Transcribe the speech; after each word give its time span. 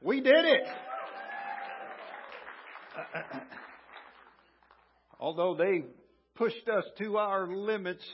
We 0.00 0.20
did 0.20 0.44
it. 0.44 0.62
Although 5.20 5.56
they 5.56 5.82
pushed 6.36 6.68
us 6.68 6.84
to 6.98 7.16
our 7.16 7.48
limits, 7.48 8.04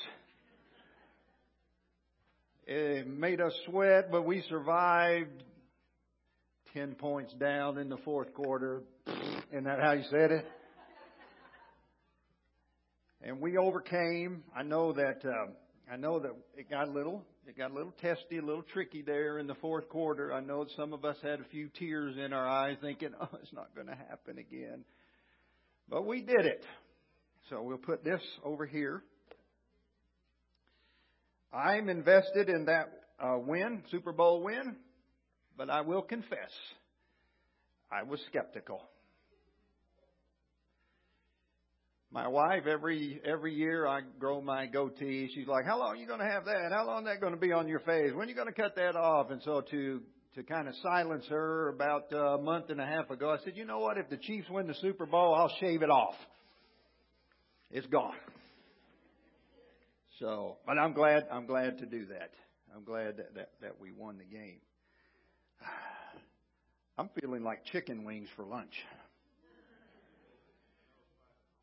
it 2.67 3.07
made 3.07 3.43
us 3.43 3.53
sweat, 3.67 4.11
but 4.11 4.25
we 4.25 4.43
survived. 4.49 5.43
Ten 6.73 6.95
points 6.95 7.35
down 7.35 7.79
in 7.79 7.89
the 7.89 7.99
fourth 7.99 8.33
quarter. 8.35 8.83
Isn't 9.53 9.65
that 9.65 9.79
how 9.79 9.93
you 9.93 10.05
said 10.11 10.33
it? 10.33 10.45
And 13.23 13.41
we 13.41 13.59
overcame. 13.59 14.43
I 14.57 14.65
know 14.65 14.93
that. 14.95 15.25
Uh, 15.25 15.53
I 15.91 15.97
know 15.97 16.19
that 16.19 16.33
it 16.57 16.71
got 16.71 16.89
a 16.89 16.91
little. 16.91 17.23
It 17.47 17.59
got 17.59 17.71
a 17.71 17.75
little 17.75 17.93
testy, 18.01 18.39
a 18.39 18.43
little 18.43 18.63
tricky 18.63 19.03
there 19.03 19.39
in 19.39 19.47
the 19.47 19.55
fourth 19.57 19.89
quarter. 19.91 20.33
I 20.33 20.41
know 20.41 20.67
some 20.77 20.95
of 20.95 21.05
us 21.05 21.17
had 21.23 21.41
a 21.41 21.45
few 21.45 21.69
tears 21.79 22.17
in 22.17 22.33
our 22.33 22.47
eyes, 22.47 22.79
thinking, 22.81 23.11
"Oh, 23.21 23.29
it's 23.43 23.53
not 23.53 23.75
going 23.75 23.89
to 23.89 23.95
happen 23.95 24.39
again." 24.39 24.85
But 25.89 26.07
we 26.07 26.23
did 26.23 26.47
it. 26.47 26.65
So 27.51 27.63
we'll 27.63 27.77
put 27.77 28.03
this 28.03 28.23
over 28.43 28.65
here. 28.65 29.03
I'm 31.53 31.89
invested 31.89 32.49
in 32.49 32.65
that 32.65 32.91
uh, 33.21 33.39
win, 33.39 33.83
Super 33.91 34.13
Bowl 34.13 34.43
win. 34.43 34.77
But 35.57 35.71
I 35.71 35.83
will 35.83 36.03
confess, 36.03 36.51
I 37.93 38.03
was 38.03 38.19
skeptical. 38.29 38.83
My 42.15 42.29
wife, 42.29 42.69
every 42.71 43.21
every 43.25 43.53
year 43.53 43.89
I 43.89 44.03
grow 44.21 44.41
my 44.41 44.67
goatee. 44.67 45.29
She's 45.35 45.49
like, 45.49 45.65
"How 45.67 45.81
long 45.81 45.89
are 45.89 45.97
you 45.97 46.07
going 46.07 46.21
to 46.21 46.27
have 46.27 46.45
that? 46.45 46.71
How 46.71 46.87
long 46.87 47.03
is 47.03 47.09
that 47.09 47.21
going 47.21 47.33
to 47.33 47.41
be 47.41 47.51
on 47.51 47.67
your 47.67 47.81
face? 47.81 48.13
When 48.15 48.29
are 48.29 48.31
you 48.31 48.37
going 48.37 48.47
to 48.47 48.55
cut 48.55 48.77
that 48.77 48.95
off?" 48.95 49.33
And 49.33 49.43
so 49.43 49.63
to 49.73 50.01
to 50.37 50.43
kind 50.45 50.69
of 50.69 50.75
silence 50.81 51.25
her 51.29 51.71
about 51.71 52.13
a 52.13 52.39
month 52.39 52.71
and 52.71 52.81
a 52.81 52.87
half 52.87 53.11
ago, 53.11 53.31
I 53.31 53.39
said, 53.43 53.57
"You 53.57 53.65
know 53.65 53.81
what? 53.81 53.99
If 53.99 54.11
the 54.11 54.17
Chiefs 54.17 54.49
win 54.49 54.69
the 54.69 54.77
Super 54.77 55.07
Bowl, 55.07 55.35
I'll 55.35 55.53
shave 55.59 55.83
it 55.83 55.91
off. 55.91 56.15
It's 57.73 57.89
gone." 57.89 58.15
So, 60.21 60.59
but 60.65 60.79
I'm 60.79 60.93
glad 60.93 61.27
I'm 61.33 61.47
glad 61.47 61.79
to 61.79 61.87
do 61.87 62.07
that. 62.07 62.31
I'm 62.77 62.85
glad 62.85 63.17
that 63.17 63.35
that, 63.35 63.51
that 63.61 63.81
we 63.81 63.91
won 63.91 64.19
the 64.19 64.25
game. 64.25 64.61
I'm 66.97 67.11
feeling 67.21 67.43
like 67.43 67.65
chicken 67.73 68.05
wings 68.05 68.29
for 68.37 68.45
lunch. 68.45 68.75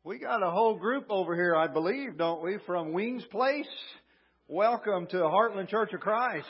We 0.04 0.18
got 0.18 0.42
a 0.42 0.50
whole 0.50 0.74
group 0.74 1.06
over 1.10 1.36
here, 1.36 1.54
I 1.54 1.68
believe, 1.68 2.18
don't 2.18 2.42
we, 2.42 2.58
from 2.66 2.92
Wings 2.92 3.22
Place? 3.30 3.68
Welcome 4.48 5.06
to 5.12 5.16
Heartland 5.18 5.68
Church 5.68 5.92
of 5.92 6.00
Christ. 6.00 6.48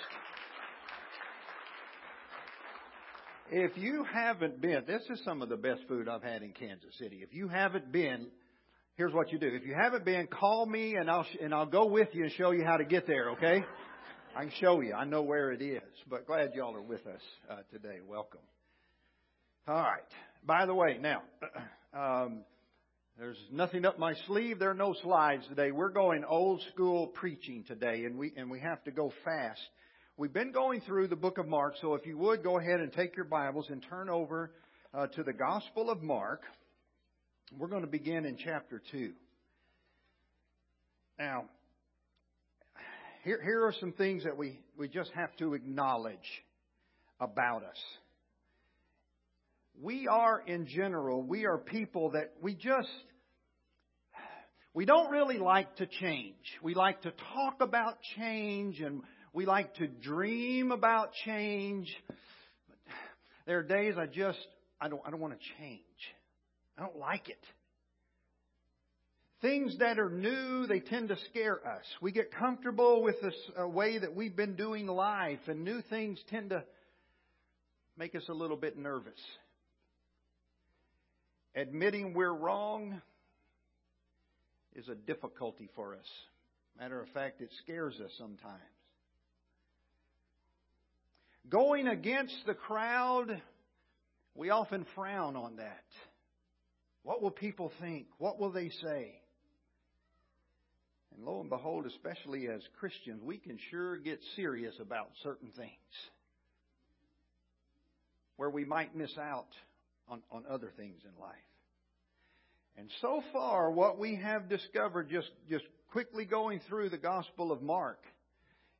If 3.50 3.76
you 3.76 4.06
haven't 4.10 4.62
been, 4.62 4.84
this 4.86 5.02
is 5.10 5.20
some 5.26 5.42
of 5.42 5.50
the 5.50 5.58
best 5.58 5.82
food 5.86 6.08
I've 6.08 6.22
had 6.22 6.42
in 6.42 6.52
Kansas 6.52 6.96
City. 6.98 7.20
If 7.22 7.34
you 7.34 7.46
haven't 7.46 7.92
been, 7.92 8.28
here's 8.94 9.12
what 9.12 9.30
you 9.30 9.38
do. 9.38 9.48
If 9.48 9.66
you 9.66 9.74
haven't 9.78 10.06
been, 10.06 10.28
call 10.28 10.64
me 10.64 10.94
and 10.94 11.10
I'll 11.10 11.26
and 11.38 11.52
I'll 11.52 11.66
go 11.66 11.84
with 11.84 12.08
you 12.14 12.22
and 12.22 12.32
show 12.32 12.52
you 12.52 12.64
how 12.64 12.78
to 12.78 12.86
get 12.86 13.06
there. 13.06 13.32
Okay? 13.32 13.62
I 14.34 14.44
can 14.44 14.52
show 14.62 14.80
you. 14.80 14.94
I 14.94 15.04
know 15.04 15.20
where 15.20 15.52
it 15.52 15.60
is. 15.60 15.82
But 16.08 16.26
glad 16.26 16.54
y'all 16.54 16.74
are 16.74 16.80
with 16.80 17.06
us 17.06 17.20
uh, 17.50 17.56
today. 17.70 17.98
Welcome. 18.08 18.40
All 19.68 19.74
right. 19.74 20.00
By 20.46 20.64
the 20.64 20.74
way, 20.74 20.96
now, 20.98 21.20
um, 21.94 22.44
there's 23.18 23.38
nothing 23.52 23.84
up 23.84 23.98
my 23.98 24.14
sleeve. 24.26 24.58
There 24.58 24.70
are 24.70 24.74
no 24.74 24.94
slides 25.02 25.44
today. 25.48 25.70
We're 25.70 25.90
going 25.90 26.24
old 26.24 26.62
school 26.72 27.08
preaching 27.08 27.64
today, 27.66 28.04
and 28.04 28.18
we 28.18 28.32
and 28.36 28.50
we 28.50 28.60
have 28.60 28.82
to 28.84 28.90
go 28.90 29.12
fast. 29.24 29.60
We've 30.16 30.32
been 30.32 30.52
going 30.52 30.80
through 30.82 31.08
the 31.08 31.16
book 31.16 31.38
of 31.38 31.46
Mark, 31.46 31.74
so 31.80 31.94
if 31.94 32.06
you 32.06 32.16
would 32.18 32.42
go 32.42 32.58
ahead 32.58 32.80
and 32.80 32.92
take 32.92 33.14
your 33.16 33.24
Bibles 33.24 33.66
and 33.68 33.84
turn 33.88 34.08
over 34.08 34.52
uh, 34.94 35.06
to 35.08 35.22
the 35.22 35.32
Gospel 35.32 35.90
of 35.90 36.02
Mark. 36.02 36.42
We're 37.58 37.68
going 37.68 37.82
to 37.82 37.88
begin 37.88 38.24
in 38.24 38.36
chapter 38.42 38.82
two. 38.90 39.12
Now, 41.18 41.44
here, 43.24 43.40
here 43.42 43.64
are 43.66 43.74
some 43.78 43.92
things 43.92 44.24
that 44.24 44.36
we, 44.36 44.58
we 44.78 44.88
just 44.88 45.10
have 45.14 45.36
to 45.36 45.54
acknowledge 45.54 46.16
about 47.20 47.62
us. 47.62 47.76
We 49.80 50.06
are, 50.06 50.40
in 50.46 50.66
general, 50.66 51.22
we 51.22 51.46
are 51.46 51.58
people 51.58 52.10
that 52.10 52.32
we 52.40 52.54
just, 52.54 52.88
we 54.74 54.84
don't 54.84 55.10
really 55.10 55.38
like 55.38 55.76
to 55.76 55.86
change. 55.86 56.34
We 56.62 56.74
like 56.74 57.02
to 57.02 57.12
talk 57.34 57.60
about 57.60 57.98
change 58.16 58.80
and 58.80 59.02
we 59.32 59.46
like 59.46 59.74
to 59.76 59.88
dream 59.88 60.72
about 60.72 61.12
change. 61.24 61.92
But 62.06 62.76
There 63.46 63.58
are 63.58 63.62
days 63.62 63.94
I 63.98 64.06
just, 64.06 64.38
I 64.80 64.88
don't, 64.88 65.02
I 65.04 65.10
don't 65.10 65.20
want 65.20 65.34
to 65.34 65.46
change. 65.58 65.80
I 66.78 66.82
don't 66.82 66.98
like 66.98 67.28
it. 67.28 67.44
Things 69.40 69.76
that 69.80 69.98
are 69.98 70.08
new, 70.08 70.68
they 70.68 70.78
tend 70.78 71.08
to 71.08 71.16
scare 71.30 71.56
us. 71.66 71.84
We 72.00 72.12
get 72.12 72.32
comfortable 72.32 73.02
with 73.02 73.20
this 73.20 73.34
uh, 73.60 73.66
way 73.66 73.98
that 73.98 74.14
we've 74.14 74.36
been 74.36 74.54
doing 74.54 74.86
life, 74.86 75.40
and 75.48 75.64
new 75.64 75.82
things 75.90 76.20
tend 76.30 76.50
to 76.50 76.62
make 77.98 78.14
us 78.14 78.22
a 78.28 78.32
little 78.32 78.56
bit 78.56 78.78
nervous. 78.78 79.18
Admitting 81.54 82.14
we're 82.14 82.32
wrong 82.32 83.00
is 84.74 84.88
a 84.88 84.94
difficulty 84.94 85.68
for 85.74 85.94
us. 85.94 86.06
Matter 86.78 87.00
of 87.00 87.08
fact, 87.10 87.40
it 87.42 87.50
scares 87.62 87.94
us 88.00 88.10
sometimes. 88.18 88.60
Going 91.48 91.88
against 91.88 92.36
the 92.46 92.54
crowd, 92.54 93.42
we 94.34 94.48
often 94.48 94.86
frown 94.94 95.36
on 95.36 95.56
that. 95.56 95.84
What 97.02 97.20
will 97.20 97.30
people 97.30 97.70
think? 97.80 98.06
What 98.18 98.38
will 98.38 98.50
they 98.50 98.70
say? 98.70 99.20
And 101.14 101.26
lo 101.26 101.40
and 101.40 101.50
behold, 101.50 101.84
especially 101.84 102.48
as 102.48 102.62
Christians, 102.80 103.20
we 103.22 103.36
can 103.36 103.58
sure 103.70 103.98
get 103.98 104.20
serious 104.36 104.74
about 104.80 105.10
certain 105.22 105.50
things 105.54 105.70
where 108.36 108.48
we 108.48 108.64
might 108.64 108.96
miss 108.96 109.16
out 109.18 109.48
on, 110.08 110.22
on 110.30 110.44
other 110.48 110.72
things 110.76 111.00
in 111.04 111.20
life. 111.20 111.34
And 112.76 112.88
so 113.00 113.22
far, 113.32 113.70
what 113.70 113.98
we 113.98 114.16
have 114.16 114.48
discovered 114.48 115.10
just, 115.10 115.30
just 115.48 115.64
quickly 115.90 116.24
going 116.24 116.60
through 116.68 116.90
the 116.90 116.98
Gospel 116.98 117.52
of 117.52 117.62
Mark 117.62 118.02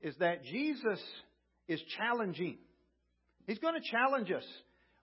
is 0.01 0.15
that 0.19 0.45
Jesus 0.45 1.01
is 1.69 1.81
challenging. 1.99 2.59
He's 3.47 3.59
going 3.59 3.75
to 3.75 3.91
challenge 3.91 4.31
us. 4.31 4.45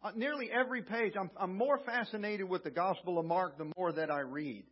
On 0.01 0.17
nearly 0.17 0.49
every 0.51 0.81
page, 0.81 1.13
I'm, 1.19 1.29
I'm 1.37 1.55
more 1.55 1.79
fascinated 1.85 2.49
with 2.49 2.63
the 2.63 2.71
Gospel 2.71 3.19
of 3.19 3.25
Mark 3.25 3.57
the 3.57 3.71
more 3.77 3.91
that 3.91 4.09
I 4.09 4.21
read. 4.21 4.63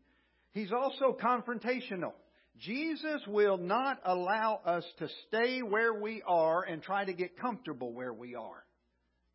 He's 0.51 0.71
also 0.71 1.15
confrontational. 1.21 2.13
Jesus 2.59 3.21
will 3.27 3.57
not 3.57 3.99
allow 4.03 4.61
us 4.65 4.83
to 4.99 5.07
stay 5.27 5.61
where 5.61 5.93
we 5.93 6.23
are 6.25 6.63
and 6.63 6.81
try 6.81 7.05
to 7.05 7.13
get 7.13 7.37
comfortable 7.37 7.93
where 7.93 8.13
we 8.13 8.35
are. 8.35 8.63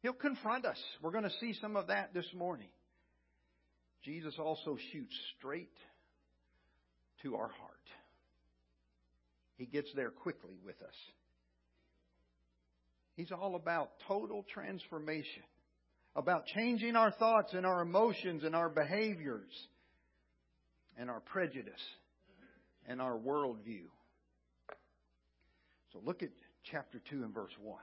He'll 0.02 0.12
confront 0.12 0.66
us. 0.66 0.78
We're 1.00 1.12
going 1.12 1.24
to 1.24 1.38
see 1.40 1.54
some 1.60 1.76
of 1.76 1.86
that 1.86 2.12
this 2.12 2.26
morning. 2.36 2.68
Jesus 4.04 4.34
also 4.38 4.76
shoots 4.92 5.14
straight 5.38 5.70
to 7.22 7.36
our 7.36 7.48
heart. 7.48 7.72
He 9.56 9.66
gets 9.66 9.88
there 9.94 10.10
quickly 10.10 10.56
with 10.64 10.74
us. 10.82 10.94
He's 13.16 13.30
all 13.30 13.54
about 13.54 13.90
total 14.08 14.44
transformation, 14.52 15.44
about 16.16 16.46
changing 16.46 16.96
our 16.96 17.12
thoughts 17.12 17.52
and 17.52 17.64
our 17.64 17.82
emotions 17.82 18.42
and 18.42 18.56
our 18.56 18.68
behaviors 18.68 19.52
and 20.98 21.08
our 21.08 21.20
prejudice 21.20 21.72
and 22.88 23.00
our 23.00 23.16
worldview. 23.16 23.84
So 25.92 26.00
look 26.04 26.24
at 26.24 26.30
chapter 26.70 27.00
2 27.10 27.22
and 27.22 27.32
verse 27.32 27.52
1. 27.60 27.78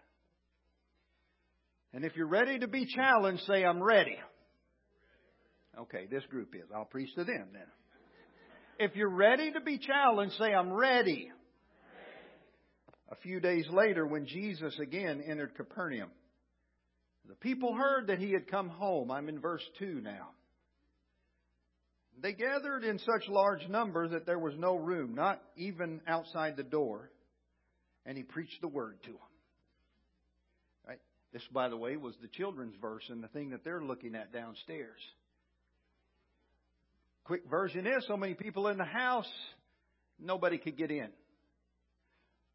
And 1.94 2.06
if 2.06 2.16
you're 2.16 2.28
ready 2.28 2.60
to 2.60 2.68
be 2.68 2.86
challenged, 2.86 3.44
say, 3.44 3.64
I'm 3.64 3.82
ready. 3.82 4.18
Okay, 5.78 6.08
this 6.10 6.24
group 6.30 6.54
is. 6.56 6.70
I'll 6.74 6.86
preach 6.86 7.14
to 7.16 7.24
them 7.24 7.48
then. 7.54 7.68
If 8.80 8.96
you're 8.96 9.10
ready 9.10 9.52
to 9.52 9.62
be 9.62 9.78
challenged, 9.78 10.36
say, 10.38 10.54
I'm 10.54 10.72
ready. 10.72 11.32
A 13.12 13.16
few 13.16 13.40
days 13.40 13.66
later, 13.72 14.06
when 14.06 14.28
Jesus 14.28 14.78
again 14.80 15.22
entered 15.26 15.56
Capernaum, 15.56 16.10
the 17.28 17.36
people 17.36 17.76
heard 17.76 18.08
that 18.08 18.20
he 18.20 18.32
had 18.32 18.50
come 18.50 18.70
home. 18.70 19.12
I'm 19.12 19.30
in 19.30 19.40
verse 19.40 19.64
2 19.80 20.02
now. 20.02 20.30
They 22.22 22.34
gathered 22.34 22.84
in 22.84 23.00
such 23.00 23.28
large 23.30 23.68
numbers 23.70 24.12
that 24.12 24.26
there 24.26 24.40
was 24.40 24.54
no 24.58 24.76
room, 24.76 25.16
not 25.16 25.42
even 25.56 26.02
outside 26.08 26.58
the 26.58 26.64
door, 26.64 27.10
and 28.06 28.18
he 28.18 28.24
preached 28.24 28.62
the 28.62 28.68
word 28.68 28.98
to 29.04 29.12
them. 29.12 29.29
This, 31.32 31.44
by 31.54 31.70
the 31.70 31.78
way, 31.78 31.96
was 31.96 32.16
the 32.22 32.28
children's 32.28 32.76
verse 32.82 33.04
and 33.10 33.24
the 33.24 33.28
thing 33.28 33.52
that 33.52 33.64
they're 33.64 33.84
looking 33.84 34.16
at 34.16 34.34
downstairs. 34.34 35.00
Quick 37.24 37.44
version 37.50 37.86
is 37.86 38.04
so 38.08 38.18
many 38.18 38.34
people 38.34 38.68
in 38.68 38.78
the 38.78 38.86
house, 38.86 39.30
nobody 40.20 40.58
could 40.58 40.78
get 40.78 40.90
in. 40.90 41.10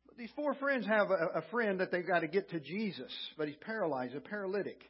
But 0.06 0.16
these 0.16 0.30
four 0.34 0.54
friends 0.54 0.86
have 0.86 1.10
a, 1.10 1.38
a 1.38 1.42
friend 1.52 1.78
that 1.78 1.92
they've 1.92 2.06
got 2.06 2.20
to 2.20 2.26
get 2.26 2.50
to 2.50 2.58
Jesus, 2.58 3.12
but 3.38 3.46
he's 3.46 3.56
paralyzed, 3.60 4.16
a 4.16 4.20
paralytic. 4.20 4.80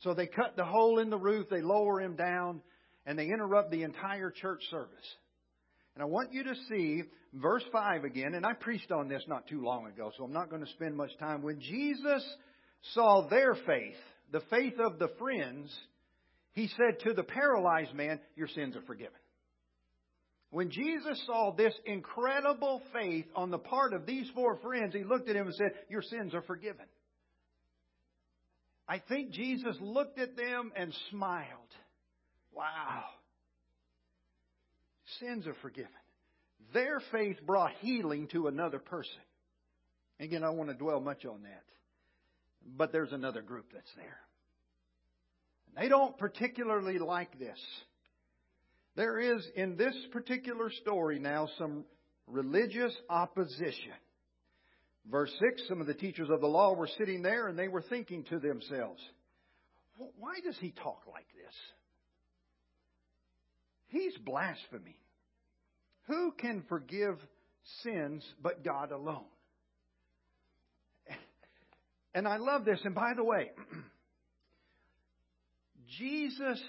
So 0.00 0.14
they 0.14 0.26
cut 0.26 0.54
the 0.56 0.64
hole 0.64 1.00
in 1.00 1.10
the 1.10 1.18
roof, 1.18 1.48
they 1.50 1.62
lower 1.62 2.00
him 2.00 2.14
down, 2.14 2.60
and 3.06 3.18
they 3.18 3.26
interrupt 3.26 3.72
the 3.72 3.82
entire 3.82 4.30
church 4.30 4.62
service. 4.70 5.16
And 5.94 6.02
I 6.02 6.06
want 6.06 6.32
you 6.32 6.44
to 6.44 6.54
see 6.68 7.02
verse 7.32 7.64
5 7.72 8.04
again, 8.04 8.34
and 8.34 8.46
I 8.46 8.52
preached 8.52 8.92
on 8.92 9.08
this 9.08 9.22
not 9.26 9.48
too 9.48 9.62
long 9.62 9.86
ago, 9.86 10.12
so 10.16 10.24
I'm 10.24 10.32
not 10.32 10.50
going 10.50 10.64
to 10.64 10.70
spend 10.72 10.96
much 10.96 11.16
time. 11.18 11.42
When 11.42 11.60
Jesus 11.60 12.24
saw 12.92 13.26
their 13.28 13.54
faith, 13.54 13.96
the 14.32 14.42
faith 14.50 14.74
of 14.78 14.98
the 14.98 15.08
friends, 15.18 15.74
he 16.52 16.68
said 16.68 17.00
to 17.00 17.14
the 17.14 17.22
paralyzed 17.22 17.94
man, 17.94 18.20
Your 18.36 18.48
sins 18.48 18.76
are 18.76 18.82
forgiven. 18.82 19.12
When 20.50 20.70
Jesus 20.70 21.20
saw 21.26 21.52
this 21.56 21.74
incredible 21.84 22.80
faith 22.92 23.26
on 23.34 23.50
the 23.50 23.58
part 23.58 23.92
of 23.92 24.06
these 24.06 24.30
four 24.34 24.56
friends, 24.58 24.94
he 24.94 25.02
looked 25.02 25.28
at 25.28 25.34
him 25.34 25.46
and 25.46 25.54
said, 25.56 25.72
Your 25.88 26.02
sins 26.02 26.34
are 26.34 26.42
forgiven. 26.42 26.86
I 28.86 29.00
think 29.00 29.30
Jesus 29.32 29.76
looked 29.80 30.18
at 30.18 30.36
them 30.36 30.70
and 30.76 30.94
smiled. 31.10 31.48
Wow. 32.52 33.04
Sins 35.20 35.46
are 35.46 35.56
forgiven. 35.62 35.90
Their 36.72 37.00
faith 37.10 37.38
brought 37.44 37.72
healing 37.80 38.28
to 38.28 38.46
another 38.46 38.78
person. 38.78 39.12
Again, 40.20 40.44
I 40.44 40.50
want 40.50 40.70
to 40.70 40.76
dwell 40.76 41.00
much 41.00 41.24
on 41.24 41.42
that. 41.42 41.64
But 42.76 42.92
there's 42.92 43.12
another 43.12 43.42
group 43.42 43.66
that's 43.72 43.92
there. 43.96 44.18
They 45.76 45.88
don't 45.88 46.16
particularly 46.16 46.98
like 46.98 47.38
this. 47.38 47.58
There 48.96 49.18
is, 49.18 49.44
in 49.56 49.76
this 49.76 49.96
particular 50.12 50.70
story 50.70 51.18
now, 51.18 51.48
some 51.58 51.84
religious 52.26 52.94
opposition. 53.10 53.92
Verse 55.10 55.32
6 55.40 55.62
Some 55.68 55.80
of 55.80 55.86
the 55.86 55.94
teachers 55.94 56.28
of 56.30 56.40
the 56.40 56.46
law 56.46 56.74
were 56.74 56.88
sitting 56.98 57.22
there 57.22 57.48
and 57.48 57.58
they 57.58 57.68
were 57.68 57.82
thinking 57.82 58.24
to 58.24 58.38
themselves, 58.38 59.02
Why 59.96 60.40
does 60.44 60.56
he 60.60 60.70
talk 60.70 61.02
like 61.10 61.26
this? 61.34 61.54
He's 63.88 64.16
blaspheming. 64.18 64.94
Who 66.06 66.32
can 66.32 66.62
forgive 66.68 67.16
sins 67.82 68.24
but 68.42 68.64
God 68.64 68.92
alone? 68.92 69.24
And 72.14 72.28
I 72.28 72.36
love 72.36 72.64
this. 72.64 72.80
And 72.84 72.94
by 72.94 73.12
the 73.16 73.24
way, 73.24 73.50
Jesus 75.98 76.60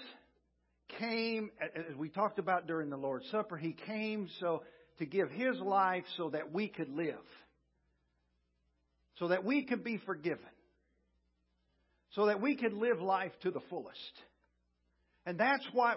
came, 0.98 1.50
as 1.60 1.96
we 1.96 2.08
talked 2.08 2.38
about 2.38 2.66
during 2.66 2.90
the 2.90 2.96
Lord's 2.96 3.30
Supper, 3.30 3.56
He 3.56 3.72
came 3.86 4.28
so 4.40 4.62
to 4.98 5.06
give 5.06 5.30
His 5.30 5.58
life 5.58 6.04
so 6.16 6.30
that 6.30 6.52
we 6.52 6.68
could 6.68 6.88
live, 6.88 7.14
so 9.18 9.28
that 9.28 9.44
we 9.44 9.64
could 9.64 9.84
be 9.84 9.98
forgiven, 10.04 10.44
so 12.12 12.26
that 12.26 12.40
we 12.40 12.56
could 12.56 12.72
live 12.72 13.00
life 13.00 13.32
to 13.42 13.50
the 13.50 13.60
fullest. 13.70 14.12
And 15.26 15.38
that's 15.38 15.66
why 15.72 15.94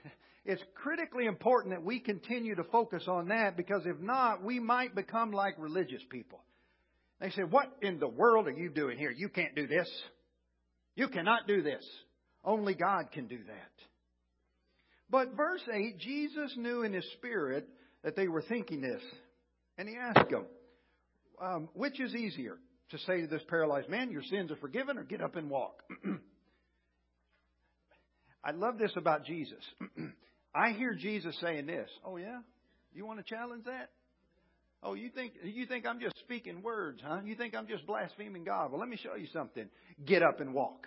it's 0.44 0.62
critically 0.74 1.26
important 1.26 1.74
that 1.74 1.84
we 1.84 2.00
continue 2.00 2.54
to 2.56 2.64
focus 2.64 3.04
on 3.06 3.28
that 3.28 3.56
because 3.56 3.82
if 3.86 4.00
not, 4.00 4.42
we 4.42 4.60
might 4.60 4.94
become 4.94 5.32
like 5.32 5.54
religious 5.58 6.02
people. 6.10 6.40
They 7.20 7.30
said, 7.30 7.50
What 7.50 7.72
in 7.82 7.98
the 7.98 8.08
world 8.08 8.46
are 8.46 8.52
you 8.52 8.70
doing 8.70 8.98
here? 8.98 9.10
You 9.10 9.28
can't 9.28 9.54
do 9.54 9.66
this. 9.66 9.90
You 10.94 11.08
cannot 11.08 11.46
do 11.46 11.62
this. 11.62 11.84
Only 12.44 12.74
God 12.74 13.10
can 13.12 13.26
do 13.26 13.38
that. 13.38 13.72
But 15.10 15.36
verse 15.36 15.62
8, 15.72 15.98
Jesus 15.98 16.52
knew 16.56 16.82
in 16.82 16.92
his 16.92 17.08
spirit 17.16 17.68
that 18.04 18.14
they 18.14 18.28
were 18.28 18.42
thinking 18.42 18.80
this. 18.80 19.02
And 19.76 19.88
he 19.88 19.96
asked 19.96 20.30
them, 20.30 20.46
um, 21.40 21.68
Which 21.74 22.00
is 22.00 22.14
easier 22.14 22.58
to 22.90 22.98
say 22.98 23.20
to 23.20 23.26
this 23.26 23.42
paralyzed 23.48 23.88
man, 23.88 24.10
Your 24.10 24.22
sins 24.22 24.50
are 24.50 24.56
forgiven, 24.56 24.98
or 24.98 25.04
get 25.04 25.22
up 25.22 25.36
and 25.36 25.50
walk? 25.50 25.82
I 28.44 28.52
love 28.52 28.78
this 28.78 28.92
about 28.96 29.24
Jesus. 29.24 29.64
I 30.54 30.70
hear 30.72 30.94
Jesus 30.94 31.36
saying 31.40 31.66
this. 31.66 31.88
Oh, 32.04 32.16
yeah? 32.16 32.40
You 32.92 33.06
want 33.06 33.18
to 33.18 33.24
challenge 33.24 33.64
that? 33.64 33.90
Oh, 34.82 34.94
you 34.94 35.10
think 35.10 35.32
you 35.42 35.66
think 35.66 35.86
I'm 35.86 36.00
just 36.00 36.18
speaking 36.20 36.62
words, 36.62 37.00
huh? 37.04 37.20
You 37.24 37.34
think 37.34 37.56
I'm 37.56 37.66
just 37.66 37.86
blaspheming 37.86 38.44
God? 38.44 38.70
Well, 38.70 38.80
let 38.80 38.88
me 38.88 38.96
show 38.96 39.16
you 39.16 39.26
something. 39.32 39.68
Get 40.04 40.22
up 40.22 40.40
and 40.40 40.54
walk. 40.54 40.86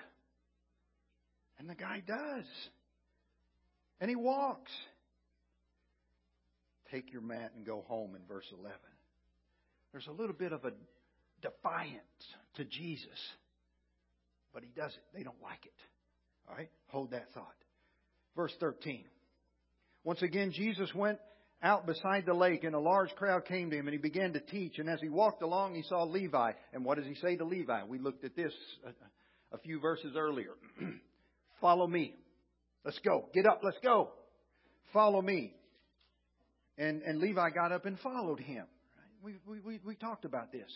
And 1.60 1.70
the 1.70 1.76
guy 1.76 2.02
does. 2.06 2.46
And 4.00 4.10
he 4.10 4.16
walks. 4.16 4.72
Take 6.90 7.12
your 7.14 7.22
mat 7.22 7.52
and 7.56 7.66
go 7.66 7.86
home 7.88 8.16
in 8.16 8.22
verse 8.28 8.48
11. 8.52 8.78
There's 9.92 10.08
a 10.08 10.12
little 10.12 10.36
bit 10.36 10.52
of 10.52 10.66
a 10.66 10.72
defiance 11.42 12.02
to 12.56 12.66
Jesus, 12.66 13.18
but 14.54 14.64
he 14.64 14.70
does 14.76 14.92
it. 14.92 15.04
They 15.14 15.24
don't 15.24 15.42
like 15.42 15.66
it. 15.66 15.72
All 16.50 16.56
right? 16.56 16.70
Hold 16.88 17.12
that 17.12 17.28
thought. 17.34 17.56
Verse 18.36 18.54
13. 18.60 19.06
Once 20.04 20.22
again, 20.22 20.52
Jesus 20.52 20.94
went 20.96 21.20
out 21.64 21.86
beside 21.86 22.26
the 22.26 22.34
lake, 22.34 22.64
and 22.64 22.76
a 22.76 22.80
large 22.80 23.14
crowd 23.16 23.46
came 23.46 23.70
to 23.70 23.78
him, 23.78 23.88
and 23.88 23.94
he 23.94 24.00
began 24.00 24.34
to 24.34 24.40
teach. 24.40 24.80
And 24.80 24.90
as 24.90 25.00
he 25.00 25.10
walked 25.10 25.42
along, 25.42 25.76
he 25.76 25.84
saw 25.84 26.04
Levi. 26.04 26.54
And 26.74 26.84
what 26.84 26.98
does 26.98 27.06
he 27.06 27.16
say 27.16 27.36
to 27.38 27.46
Levi? 27.46 27.84
We 27.88 28.00
looked 28.00 28.24
at 28.24 28.36
this 28.36 28.54
a, 28.86 29.56
a 29.56 29.60
few 29.60 29.80
verses 29.80 30.16
earlier. 30.18 30.52
Follow 31.62 31.88
me. 31.88 32.16
Let's 32.84 33.00
go. 33.00 33.26
Get 33.34 33.46
up. 33.46 33.62
Let's 33.64 33.78
go. 33.84 34.10
Follow 34.92 35.22
me. 35.22 35.54
And, 36.78 37.04
and 37.04 37.20
Levi 37.20 37.52
got 37.52 37.72
up 37.72 37.86
and 37.86 38.00
followed 38.00 38.40
him. 38.40 38.66
We, 39.24 39.36
we, 39.48 39.60
we, 39.60 39.80
we 39.86 39.96
talked 39.96 40.26
about 40.26 40.52
this. 40.52 40.72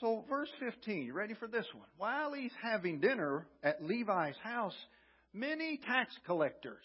So, 0.00 0.24
verse 0.28 0.50
15, 0.60 1.04
you 1.04 1.12
ready 1.14 1.34
for 1.34 1.48
this 1.48 1.66
one? 1.74 1.86
While 1.96 2.32
he's 2.32 2.52
having 2.62 3.00
dinner 3.00 3.46
at 3.62 3.82
Levi's 3.82 4.36
house, 4.42 4.76
many 5.32 5.78
tax 5.86 6.14
collectors 6.26 6.84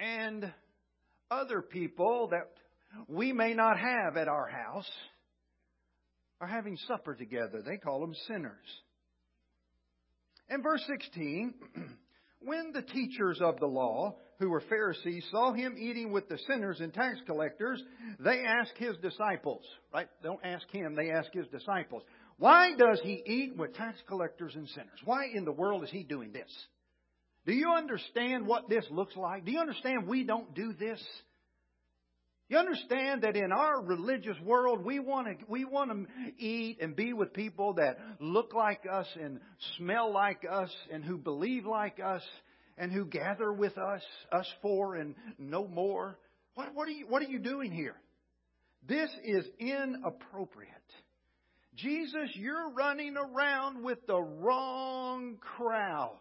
and 0.00 0.52
other 1.30 1.62
people 1.62 2.28
that 2.30 2.48
we 3.08 3.32
may 3.32 3.54
not 3.54 3.78
have 3.78 4.16
at 4.16 4.28
our 4.28 4.48
house 4.48 4.90
are 6.40 6.48
having 6.48 6.76
supper 6.88 7.14
together. 7.14 7.62
They 7.64 7.76
call 7.76 8.00
them 8.00 8.14
sinners. 8.26 8.66
And 10.48 10.62
verse 10.62 10.82
16, 10.88 11.54
when 12.40 12.72
the 12.72 12.82
teachers 12.82 13.40
of 13.40 13.60
the 13.60 13.66
law, 13.66 14.16
who 14.38 14.48
were 14.48 14.62
Pharisees, 14.68 15.24
saw 15.30 15.52
him 15.52 15.76
eating 15.78 16.12
with 16.12 16.28
the 16.28 16.38
sinners 16.48 16.80
and 16.80 16.92
tax 16.92 17.18
collectors, 17.26 17.80
they 18.18 18.42
asked 18.44 18.76
his 18.76 18.96
disciples, 19.02 19.62
right? 19.92 20.08
Don't 20.22 20.40
ask 20.42 20.68
him, 20.70 20.96
they 20.96 21.10
ask 21.10 21.32
his 21.32 21.46
disciples, 21.48 22.02
why 22.38 22.74
does 22.74 23.00
he 23.04 23.22
eat 23.26 23.56
with 23.56 23.74
tax 23.74 23.98
collectors 24.08 24.54
and 24.54 24.66
sinners? 24.70 24.98
Why 25.04 25.26
in 25.32 25.44
the 25.44 25.52
world 25.52 25.84
is 25.84 25.90
he 25.90 26.02
doing 26.02 26.32
this? 26.32 26.50
Do 27.46 27.52
you 27.52 27.72
understand 27.72 28.46
what 28.46 28.68
this 28.68 28.84
looks 28.90 29.16
like? 29.16 29.44
Do 29.44 29.52
you 29.52 29.60
understand 29.60 30.06
we 30.06 30.24
don't 30.24 30.54
do 30.54 30.72
this? 30.72 31.02
You 32.50 32.58
understand 32.58 33.22
that 33.22 33.36
in 33.36 33.52
our 33.52 33.80
religious 33.80 34.36
world, 34.44 34.84
we 34.84 34.98
want 34.98 35.28
to 35.28 35.44
we 35.46 35.64
want 35.64 35.90
to 35.92 36.06
eat 36.44 36.78
and 36.80 36.96
be 36.96 37.12
with 37.12 37.32
people 37.32 37.74
that 37.74 37.98
look 38.18 38.52
like 38.54 38.80
us 38.90 39.06
and 39.20 39.38
smell 39.78 40.12
like 40.12 40.44
us 40.50 40.70
and 40.92 41.04
who 41.04 41.16
believe 41.16 41.64
like 41.64 42.00
us 42.04 42.22
and 42.76 42.90
who 42.90 43.04
gather 43.04 43.52
with 43.52 43.78
us, 43.78 44.02
us 44.32 44.46
four 44.62 44.96
and 44.96 45.14
no 45.38 45.68
more. 45.68 46.18
What, 46.54 46.74
what 46.74 46.88
are 46.88 46.92
you 46.92 47.06
What 47.06 47.22
are 47.22 47.30
you 47.30 47.38
doing 47.38 47.70
here? 47.70 47.94
This 48.88 49.10
is 49.22 49.44
inappropriate. 49.60 50.72
Jesus, 51.76 52.30
you're 52.34 52.70
running 52.70 53.16
around 53.16 53.84
with 53.84 54.04
the 54.08 54.20
wrong 54.20 55.36
crowd. 55.40 56.18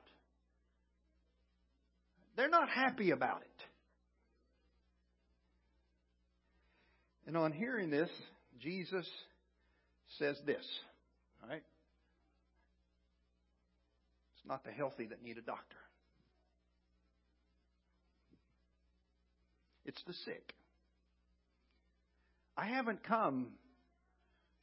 They're 2.40 2.48
not 2.48 2.70
happy 2.70 3.12
about 3.12 3.42
it. 3.42 3.64
And 7.28 7.36
on 7.36 7.52
hearing 7.52 7.90
this, 7.90 8.10
Jesus 8.62 9.06
says 10.18 10.38
this. 10.46 10.64
All 11.44 11.50
right? 11.50 11.62
It's 14.38 14.48
not 14.48 14.64
the 14.64 14.72
healthy 14.72 15.08
that 15.08 15.22
need 15.22 15.38
a 15.38 15.42
doctor. 15.42 15.76
It's 19.84 20.02
the 20.08 20.14
sick. 20.14 20.54
I 22.56 22.68
haven't 22.68 23.04
come 23.04 23.48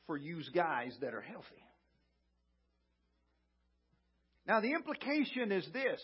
for 0.07 0.17
you 0.17 0.41
guys 0.55 0.97
that 1.03 1.13
are 1.13 1.21
healthy. 1.21 1.63
Now, 4.49 4.61
the 4.61 4.73
implication 4.73 5.53
is 5.53 5.69
this 5.75 6.01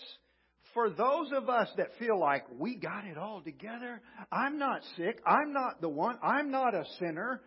for 0.75 0.91
those 0.91 1.31
of 1.33 1.49
us 1.49 1.69
that 1.76 1.88
feel 1.99 2.19
like 2.19 2.45
we 2.59 2.76
got 2.76 3.05
it 3.05 3.19
all 3.19 3.43
together, 3.43 4.00
I'm 4.31 4.59
not 4.59 4.81
sick. 4.97 5.21
I'm 5.26 5.52
not 5.52 5.81
the 5.81 5.88
one. 5.88 6.19
I'm 6.23 6.50
not 6.50 6.75
a 6.75 6.85
sinner. 6.99 7.41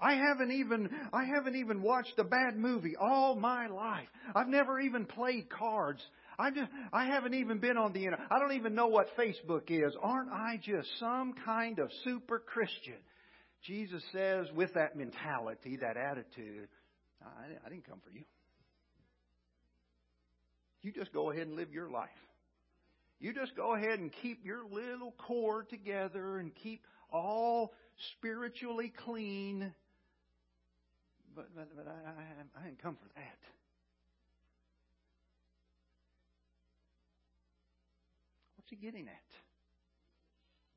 I 0.00 0.14
haven't 0.14 0.52
even 0.52 0.88
I 1.12 1.24
haven't 1.24 1.56
even 1.56 1.82
watched 1.82 2.14
a 2.18 2.24
bad 2.24 2.56
movie 2.56 2.96
all 2.96 3.34
my 3.34 3.66
life. 3.66 4.08
I've 4.34 4.48
never 4.48 4.80
even 4.80 5.04
played 5.04 5.50
cards. 5.50 6.00
I 6.38 6.50
just 6.50 6.70
I 6.92 7.06
haven't 7.06 7.34
even 7.34 7.58
been 7.58 7.76
on 7.76 7.92
the 7.92 8.04
internet. 8.04 8.26
I 8.30 8.38
don't 8.38 8.52
even 8.52 8.74
know 8.74 8.86
what 8.86 9.08
Facebook 9.18 9.64
is. 9.68 9.92
Aren't 10.00 10.32
I 10.32 10.58
just 10.62 10.88
some 10.98 11.34
kind 11.44 11.78
of 11.78 11.90
super 12.04 12.38
Christian? 12.38 12.96
Jesus 13.62 14.02
says 14.12 14.46
with 14.54 14.72
that 14.72 14.96
mentality, 14.96 15.76
that 15.82 15.98
attitude, 15.98 16.68
I, 17.22 17.66
I 17.66 17.68
didn't 17.68 17.86
come 17.86 18.00
for 18.02 18.10
you. 18.10 18.24
You 20.82 20.92
just 20.92 21.12
go 21.12 21.30
ahead 21.30 21.46
and 21.46 21.56
live 21.56 21.72
your 21.72 21.90
life. 21.90 22.08
You 23.20 23.34
just 23.34 23.54
go 23.54 23.74
ahead 23.74 23.98
and 23.98 24.10
keep 24.22 24.44
your 24.46 24.64
little 24.64 25.12
core 25.26 25.62
together 25.62 26.38
and 26.38 26.52
keep 26.54 26.82
all 27.12 27.74
spiritually 28.16 28.92
clean. 29.04 29.74
But, 31.36 31.54
but, 31.54 31.68
but 31.76 31.86
I, 31.86 31.90
I, 31.90 32.60
I 32.60 32.64
didn't 32.64 32.82
come 32.82 32.96
for 32.96 33.08
that. 33.14 33.38
What's 38.56 38.70
he 38.70 38.76
getting 38.76 39.06
at? 39.06 39.14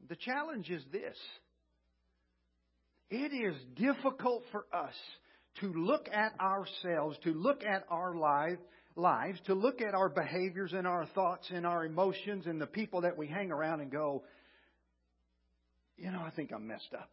The 0.10 0.18
challenge 0.18 0.70
is 0.70 0.84
this. 0.92 1.18
It 3.10 3.32
is 3.32 3.56
difficult 3.76 4.44
for 4.52 4.66
us 4.74 4.96
to 5.62 5.74
look 5.74 6.08
at 6.12 6.40
ourselves, 6.40 7.18
to 7.24 7.34
look 7.34 7.64
at 7.64 7.86
our 7.90 8.16
life, 8.16 8.60
lives, 8.96 9.40
to 9.46 9.54
look 9.54 9.82
at 9.82 9.94
our 9.94 10.10
behaviors 10.10 10.74
and 10.74 10.88
our 10.88 11.06
thoughts 11.08 11.48
and 11.54 11.66
our 11.66 11.86
emotions 11.86 12.46
and 12.46 12.60
the 12.60 12.68
people 12.68 13.02
that 13.02 13.18
we 13.18 13.28
hang 13.28 13.52
around 13.52 13.82
and 13.82 13.92
go, 13.92 14.24
you 15.98 16.12
know, 16.12 16.22
I 16.26 16.32
think 16.32 16.52
I'm 16.54 16.68
messed 16.68 16.94
up. 16.94 17.12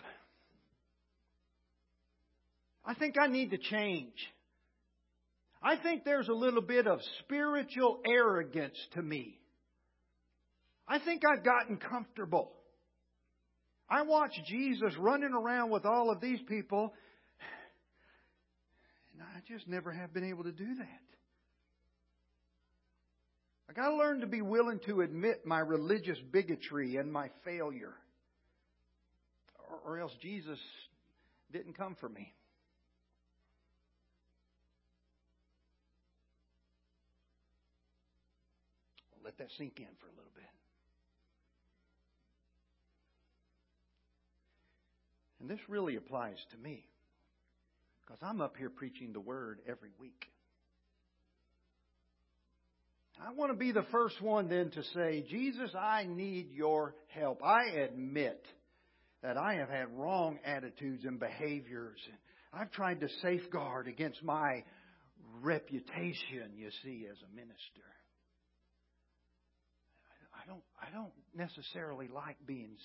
I 2.85 2.95
think 2.95 3.17
I 3.21 3.27
need 3.27 3.51
to 3.51 3.59
change. 3.59 4.15
I 5.63 5.77
think 5.77 6.05
there's 6.05 6.29
a 6.29 6.35
little 6.35 6.63
bit 6.63 6.87
of 6.87 7.01
spiritual 7.21 8.01
arrogance 8.07 8.79
to 8.95 9.03
me. 9.03 9.39
I 10.89 10.99
think 10.99 11.23
I've 11.25 11.45
gotten 11.45 11.77
comfortable. 11.77 12.53
I 13.89 14.03
watch 14.03 14.33
Jesus 14.47 14.97
running 14.99 15.33
around 15.33 15.71
with 15.71 15.85
all 15.85 16.11
of 16.11 16.21
these 16.21 16.41
people, 16.49 16.95
and 19.21 19.29
I 19.37 19.41
just 19.47 19.69
never 19.69 19.93
have 19.93 20.15
been 20.15 20.25
able 20.25 20.45
to 20.45 20.53
do 20.53 20.75
that. 20.77 21.03
I 23.69 23.73
got 23.73 23.91
to 23.91 23.97
learn 23.97 24.21
to 24.21 24.27
be 24.27 24.41
willing 24.41 24.81
to 24.87 25.03
admit 25.03 25.47
my 25.47 25.61
religious 25.61 26.19
bigotry 26.33 26.97
and 26.97 27.13
my 27.13 27.29
failure, 27.45 27.93
or, 29.69 29.93
or 29.93 30.01
else 30.01 30.13
Jesus 30.23 30.59
didn't 31.53 31.75
come 31.75 31.97
for 32.01 32.09
me. 32.09 32.33
let 39.23 39.37
that 39.37 39.49
sink 39.59 39.75
in 39.79 39.87
for 40.01 40.07
a 40.07 40.17
little 40.17 40.33
bit. 40.35 40.43
And 45.41 45.49
this 45.49 45.61
really 45.69 45.95
applies 45.95 46.39
to 46.51 46.57
me 46.57 46.90
because 48.11 48.27
I'm 48.29 48.41
up 48.41 48.57
here 48.57 48.71
preaching 48.71 49.13
the 49.13 49.21
Word 49.21 49.61
every 49.69 49.91
week. 50.01 50.27
I 53.25 53.33
want 53.33 53.53
to 53.53 53.57
be 53.57 53.71
the 53.71 53.85
first 53.93 54.21
one 54.21 54.49
then 54.49 54.71
to 54.71 54.83
say, 54.95 55.25
Jesus, 55.29 55.71
I 55.79 56.07
need 56.09 56.51
your 56.53 56.95
help. 57.09 57.41
I 57.45 57.67
admit 57.85 58.45
that 59.23 59.37
I 59.37 59.57
have 59.57 59.69
had 59.69 59.97
wrong 59.97 60.39
attitudes 60.45 61.05
and 61.05 61.21
behaviors. 61.21 61.99
I've 62.53 62.73
tried 62.73 63.01
to 63.01 63.09
safeguard 63.23 63.87
against 63.87 64.25
my 64.25 64.65
reputation, 65.41 66.51
you 66.57 66.71
see, 66.83 67.07
as 67.09 67.17
a 67.31 67.37
minister. 67.37 67.85
I 70.35 70.49
don't, 70.49 70.63
I 70.83 70.91
don't 70.93 71.13
necessarily 71.37 72.09
like 72.09 72.39
being, 72.45 72.77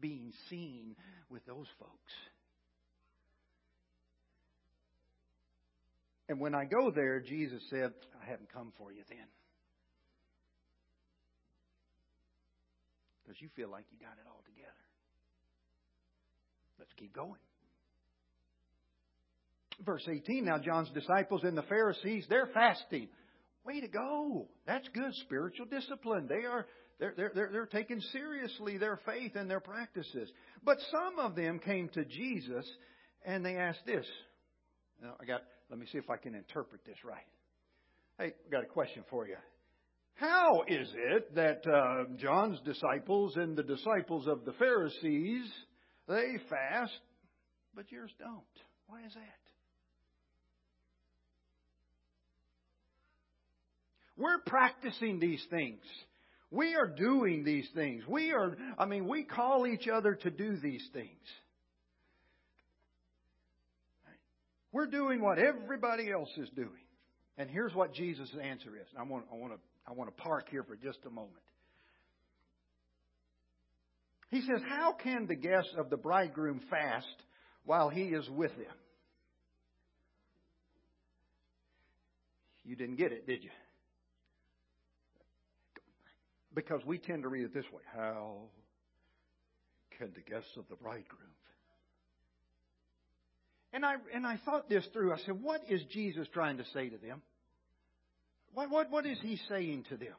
being 0.00 0.32
seen 0.48 0.94
with 1.28 1.44
those 1.44 1.66
folks. 1.78 2.12
And 6.30 6.40
when 6.40 6.54
I 6.54 6.64
go 6.64 6.90
there, 6.90 7.20
Jesus 7.20 7.60
said, 7.68 7.92
I 8.22 8.30
haven't 8.30 8.50
come 8.50 8.72
for 8.78 8.90
you 8.90 9.02
then. 9.10 9.26
because 13.30 13.40
you 13.40 13.48
feel 13.54 13.70
like 13.70 13.84
you 13.92 13.98
got 13.98 14.14
it 14.18 14.26
all 14.26 14.42
together. 14.44 14.72
Let's 16.80 16.90
keep 16.98 17.14
going. 17.14 17.38
Verse 19.86 20.02
18 20.10 20.44
Now, 20.44 20.58
John's 20.58 20.90
disciples 20.90 21.42
and 21.44 21.56
the 21.56 21.62
Pharisees, 21.62 22.26
they're 22.28 22.48
fasting. 22.52 23.08
Way 23.64 23.82
to 23.82 23.88
go. 23.88 24.48
That's 24.66 24.88
good 24.88 25.14
spiritual 25.26 25.66
discipline. 25.66 26.26
They 26.28 26.44
are. 26.44 26.66
They're, 26.98 27.14
they're, 27.16 27.32
they're, 27.32 27.50
they're 27.52 27.66
taking 27.66 28.00
seriously 28.12 28.78
their 28.78 28.98
faith 29.06 29.36
and 29.36 29.48
their 29.48 29.60
practices. 29.60 30.28
But 30.64 30.78
some 30.90 31.24
of 31.24 31.36
them 31.36 31.60
came 31.60 31.88
to 31.90 32.04
Jesus 32.04 32.66
and 33.24 33.44
they 33.44 33.56
asked 33.56 33.86
this. 33.86 34.06
Now, 35.00 35.14
I 35.20 35.24
got, 35.24 35.42
let 35.70 35.78
me 35.78 35.86
see 35.90 35.98
if 35.98 36.10
I 36.10 36.16
can 36.16 36.34
interpret 36.34 36.84
this 36.84 36.96
right. 37.04 37.26
Hey, 38.18 38.34
I 38.46 38.50
got 38.50 38.64
a 38.64 38.66
question 38.66 39.04
for 39.08 39.26
you. 39.26 39.36
How 40.14 40.64
is 40.68 40.92
it 40.94 41.34
that 41.36 41.62
uh, 41.66 42.04
John's 42.18 42.60
disciples 42.64 43.36
and 43.36 43.56
the 43.56 43.62
disciples 43.62 44.26
of 44.26 44.44
the 44.44 44.52
Pharisees 44.54 45.50
they 46.08 46.36
fast, 46.50 46.92
but 47.74 47.90
yours 47.90 48.10
don't? 48.18 48.42
Why 48.88 49.00
is 49.06 49.14
that? 49.14 49.40
We're 54.18 54.40
practicing 54.44 55.20
these 55.20 55.42
things. 55.48 55.80
We 56.50 56.74
are 56.74 56.88
doing 56.88 57.44
these 57.44 57.68
things. 57.74 58.02
We 58.06 58.32
are, 58.32 58.56
I 58.76 58.84
mean, 58.84 59.08
we 59.08 59.22
call 59.22 59.66
each 59.66 59.88
other 59.88 60.14
to 60.16 60.30
do 60.30 60.56
these 60.56 60.86
things. 60.92 61.08
We're 64.72 64.86
doing 64.86 65.20
what 65.20 65.38
everybody 65.38 66.10
else 66.10 66.30
is 66.36 66.48
doing. 66.50 66.68
And 67.38 67.50
here's 67.50 67.74
what 67.74 67.94
Jesus' 67.94 68.30
answer 68.42 68.76
is. 68.76 68.86
I 68.98 69.02
want, 69.02 69.24
I 69.32 69.36
want 69.36 69.52
to 69.54 69.58
I 69.90 69.92
want 69.92 70.14
to 70.14 70.22
park 70.22 70.48
here 70.50 70.62
for 70.62 70.76
just 70.76 70.98
a 71.06 71.10
moment. 71.10 71.34
He 74.30 74.40
says, 74.42 74.60
How 74.68 74.92
can 74.92 75.26
the 75.26 75.34
guests 75.34 75.74
of 75.76 75.90
the 75.90 75.96
bridegroom 75.96 76.60
fast 76.70 77.06
while 77.64 77.88
he 77.88 78.02
is 78.02 78.28
with 78.30 78.52
them? 78.52 78.76
You 82.64 82.76
didn't 82.76 82.96
get 82.96 83.10
it, 83.10 83.26
did 83.26 83.42
you? 83.42 83.50
Because 86.54 86.80
we 86.86 86.98
tend 86.98 87.22
to 87.22 87.28
read 87.28 87.44
it 87.44 87.54
this 87.54 87.64
way 87.72 87.82
How 87.92 88.42
can 89.98 90.12
the 90.14 90.30
guests 90.30 90.50
of 90.56 90.64
the 90.68 90.76
bridegroom? 90.76 91.30
And 93.72 93.84
I, 93.84 93.94
and 94.14 94.26
I 94.26 94.38
thought 94.44 94.68
this 94.68 94.84
through. 94.92 95.12
I 95.12 95.18
said, 95.18 95.40
What 95.40 95.62
is 95.68 95.80
Jesus 95.92 96.26
trying 96.32 96.58
to 96.58 96.64
say 96.74 96.88
to 96.88 96.96
them? 96.98 97.22
What, 98.52 98.70
what, 98.70 98.90
what 98.90 99.06
is 99.06 99.18
he 99.22 99.38
saying 99.48 99.84
to 99.90 99.96
them? 99.96 100.14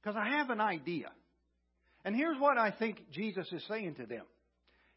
Because 0.00 0.16
I 0.16 0.28
have 0.36 0.50
an 0.50 0.60
idea. 0.60 1.10
And 2.04 2.14
here's 2.14 2.38
what 2.38 2.56
I 2.56 2.70
think 2.70 3.10
Jesus 3.12 3.50
is 3.50 3.62
saying 3.66 3.96
to 3.96 4.06
them. 4.06 4.22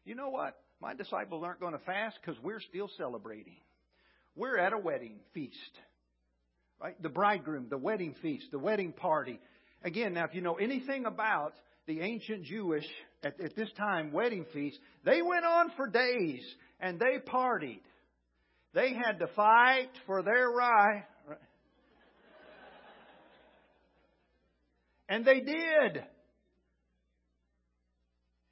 You 0.04 0.14
know 0.14 0.28
what? 0.28 0.56
My 0.80 0.94
disciples 0.94 1.42
aren't 1.44 1.60
going 1.60 1.72
to 1.72 1.80
fast 1.80 2.18
because 2.20 2.40
we're 2.42 2.60
still 2.60 2.88
celebrating. 2.96 3.56
We're 4.36 4.58
at 4.58 4.72
a 4.72 4.78
wedding 4.78 5.16
feast. 5.34 5.56
Right? 6.80 7.00
The 7.02 7.08
bridegroom, 7.08 7.66
the 7.68 7.76
wedding 7.76 8.14
feast, 8.22 8.46
the 8.52 8.58
wedding 8.58 8.92
party. 8.92 9.40
Again, 9.82 10.14
now 10.14 10.24
if 10.24 10.34
you 10.34 10.40
know 10.40 10.54
anything 10.54 11.04
about 11.04 11.52
the 11.86 12.00
ancient 12.00 12.44
Jewish, 12.44 12.86
at, 13.22 13.40
at 13.40 13.56
this 13.56 13.70
time, 13.76 14.12
wedding 14.12 14.46
feast, 14.52 14.78
they 15.04 15.22
went 15.22 15.44
on 15.44 15.70
for 15.76 15.88
days 15.88 16.42
and 16.80 16.98
they 16.98 17.18
partied. 17.26 17.80
They 18.72 18.94
had 18.94 19.18
to 19.18 19.26
fight 19.34 19.90
for 20.06 20.22
their 20.22 20.48
right, 20.48 21.04
And 25.10 25.24
they 25.24 25.40
did. 25.40 26.04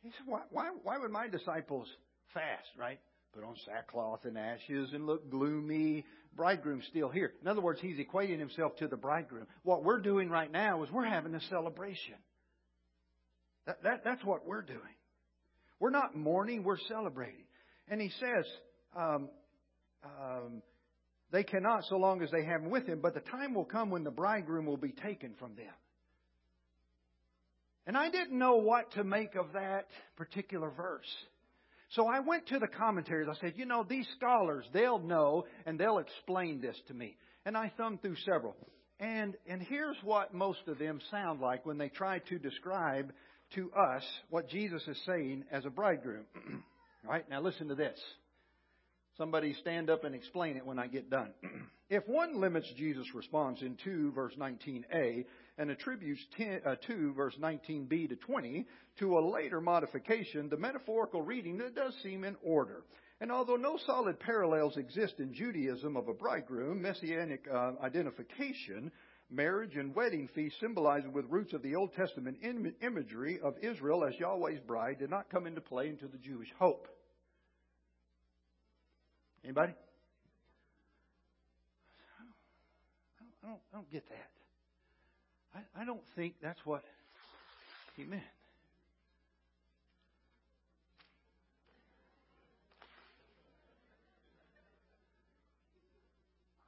He 0.02 0.10
said, 0.10 0.26
why, 0.26 0.40
why, 0.50 0.70
why 0.82 0.98
would 0.98 1.12
my 1.12 1.28
disciples 1.28 1.87
fast, 2.34 2.68
right? 2.76 2.98
Put 3.32 3.44
on 3.44 3.54
sackcloth 3.64 4.25
and 4.25 4.37
ashes 4.37 4.90
and 4.92 5.06
look 5.06 5.30
gloomy. 5.30 6.04
Bridegroom's 6.34 6.84
still 6.90 7.10
here. 7.10 7.32
In 7.40 7.46
other 7.46 7.60
words, 7.60 7.80
he's 7.80 7.98
equating 7.98 8.40
himself 8.40 8.75
to 8.76 8.88
the 8.88 8.96
bridegroom. 8.96 9.46
What 9.62 9.84
we're 9.84 10.00
doing 10.00 10.28
right 10.30 10.50
now 10.50 10.82
is 10.82 10.90
we're 10.90 11.04
having 11.04 11.34
a 11.34 11.40
celebration. 11.42 12.16
That, 13.68 13.82
that, 13.82 14.00
that's 14.02 14.25
what 14.25 14.46
we're 14.46 14.62
doing. 14.62 14.80
We're 15.78 15.90
not 15.90 16.16
mourning, 16.16 16.64
we're 16.64 16.78
celebrating. 16.88 17.44
And 17.87 18.00
he 18.00 18.10
says, 18.18 18.46
um, 18.96 19.28
um, 20.02 20.62
they 21.30 21.44
cannot 21.44 21.84
so 21.84 21.98
long 21.98 22.22
as 22.22 22.30
they 22.30 22.44
have 22.44 22.62
him 22.62 22.70
with 22.70 22.87
him, 22.87 23.00
but 23.02 23.12
the 23.12 23.20
time 23.20 23.54
will 23.54 23.66
come 23.66 23.90
when 23.90 24.04
the 24.04 24.10
bridegroom 24.10 24.64
will 24.64 24.78
be 24.78 24.92
taken 24.92 25.34
from 25.38 25.54
them. 25.54 25.66
And 27.87 27.96
I 27.96 28.10
didn't 28.10 28.38
know 28.38 28.56
what 28.56 28.90
to 28.92 29.04
make 29.04 29.34
of 29.34 29.52
that 29.52 29.87
particular 30.16 30.70
verse. 30.70 31.06
So 31.90 32.06
I 32.06 32.20
went 32.20 32.46
to 32.48 32.58
the 32.58 32.68
commentaries. 32.68 33.28
I 33.30 33.38
said, 33.38 33.54
you 33.56 33.66
know, 33.66 33.84
these 33.87 34.06
scholars, 34.16 34.64
they'll 34.72 34.98
know 34.98 35.44
and 35.66 35.78
they'll 35.78 35.98
explain 35.98 36.62
this 36.62 36.76
to 36.88 36.94
me. 36.94 37.16
And 37.44 37.54
I 37.56 37.70
thumbed 37.76 38.00
through 38.00 38.16
several. 38.25 38.56
And, 39.00 39.37
and 39.46 39.62
here's 39.62 39.96
what 40.02 40.34
most 40.34 40.66
of 40.66 40.78
them 40.78 41.00
sound 41.10 41.40
like 41.40 41.64
when 41.64 41.78
they 41.78 41.88
try 41.88 42.18
to 42.18 42.38
describe 42.38 43.12
to 43.55 43.71
us 43.73 44.02
what 44.31 44.49
Jesus 44.49 44.83
is 44.87 45.00
saying 45.07 45.45
as 45.50 45.64
a 45.64 45.71
bridegroom. 45.71 46.25
right? 47.09 47.28
now 47.28 47.40
listen 47.40 47.69
to 47.69 47.75
this. 47.75 47.99
Somebody 49.17 49.55
stand 49.55 49.90
up 49.90 50.05
and 50.05 50.14
explain 50.14 50.57
it 50.57 50.64
when 50.64 50.78
I 50.78 50.87
get 50.87 51.11
done. 51.11 51.31
if 51.90 52.07
one 52.07 52.40
limits 52.40 52.73
Jesus' 52.76 53.14
response 53.14 53.61
in 53.62 53.76
2 53.83 54.12
verse 54.12 54.35
19a 54.38 55.25
and 55.59 55.71
attributes 55.71 56.21
10, 56.37 56.61
uh, 56.64 56.76
2 56.87 57.14
verse 57.14 57.35
19b 57.40 58.11
to 58.11 58.17
20 58.17 58.67
to 59.00 59.19
a 59.19 59.21
later 59.21 59.61
modification, 59.61 60.49
the 60.49 60.57
metaphorical 60.57 61.23
reading 61.23 61.59
that 61.59 61.75
does 61.75 61.95
seem 62.02 62.25
in 62.25 62.37
order. 62.45 62.83
And 63.20 63.32
although 63.32 63.56
no 63.56 63.78
solid 63.84 64.20
parallels 64.20 64.76
exist 64.76 65.14
in 65.18 65.34
Judaism 65.34 65.96
of 65.96 66.08
a 66.08 66.14
bridegroom, 66.14 66.80
messianic 66.80 67.46
uh, 67.52 67.72
identification, 67.82 68.92
marriage 69.30 69.76
and 69.76 69.94
wedding 69.94 70.28
feast 70.34 70.60
symbolized 70.60 71.08
with 71.08 71.25
roots 71.28 71.52
of 71.52 71.62
the 71.62 71.75
Old 71.75 71.92
Testament 71.94 72.38
Im- 72.42 72.75
imagery 72.80 73.40
of 73.42 73.54
Israel 73.60 74.04
as 74.04 74.14
Yahweh's 74.20 74.60
bride 74.60 75.00
did 75.00 75.10
not 75.10 75.30
come 75.30 75.46
into 75.46 75.60
play 75.60 75.88
until 75.88 76.08
the 76.08 76.18
Jewish 76.18 76.48
hope. 76.58 76.87
Anybody? 79.44 79.72
I 83.42 83.48
don't, 83.48 83.60
I 83.72 83.76
don't 83.76 83.90
get 83.90 84.08
that. 84.08 84.30
I, 85.54 85.82
I 85.82 85.84
don't 85.84 86.02
think 86.14 86.34
that's 86.42 86.60
what 86.64 86.84
he 87.96 88.04
meant. 88.04 88.22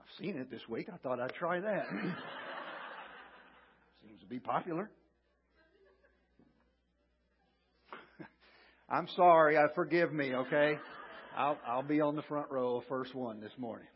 I've 0.01 0.10
seen 0.21 0.37
it 0.37 0.51
this 0.51 0.61
week. 0.69 0.89
I 0.93 0.97
thought 0.99 1.19
I'd 1.21 1.35
try 1.35 1.61
that. 1.61 1.87
Seems 4.03 4.21
to 4.21 4.27
be 4.27 4.39
popular. 4.39 4.91
I'm 8.89 9.09
sorry. 9.17 9.57
I 9.57 9.67
forgive 9.75 10.13
me. 10.13 10.35
Okay. 10.35 10.77
I'll, 11.37 11.59
I'll 11.67 11.83
be 11.83 12.01
on 12.01 12.17
the 12.17 12.23
front 12.23 12.51
row, 12.51 12.83
first 12.89 13.15
one 13.15 13.41
this 13.41 13.53
morning. 13.57 13.87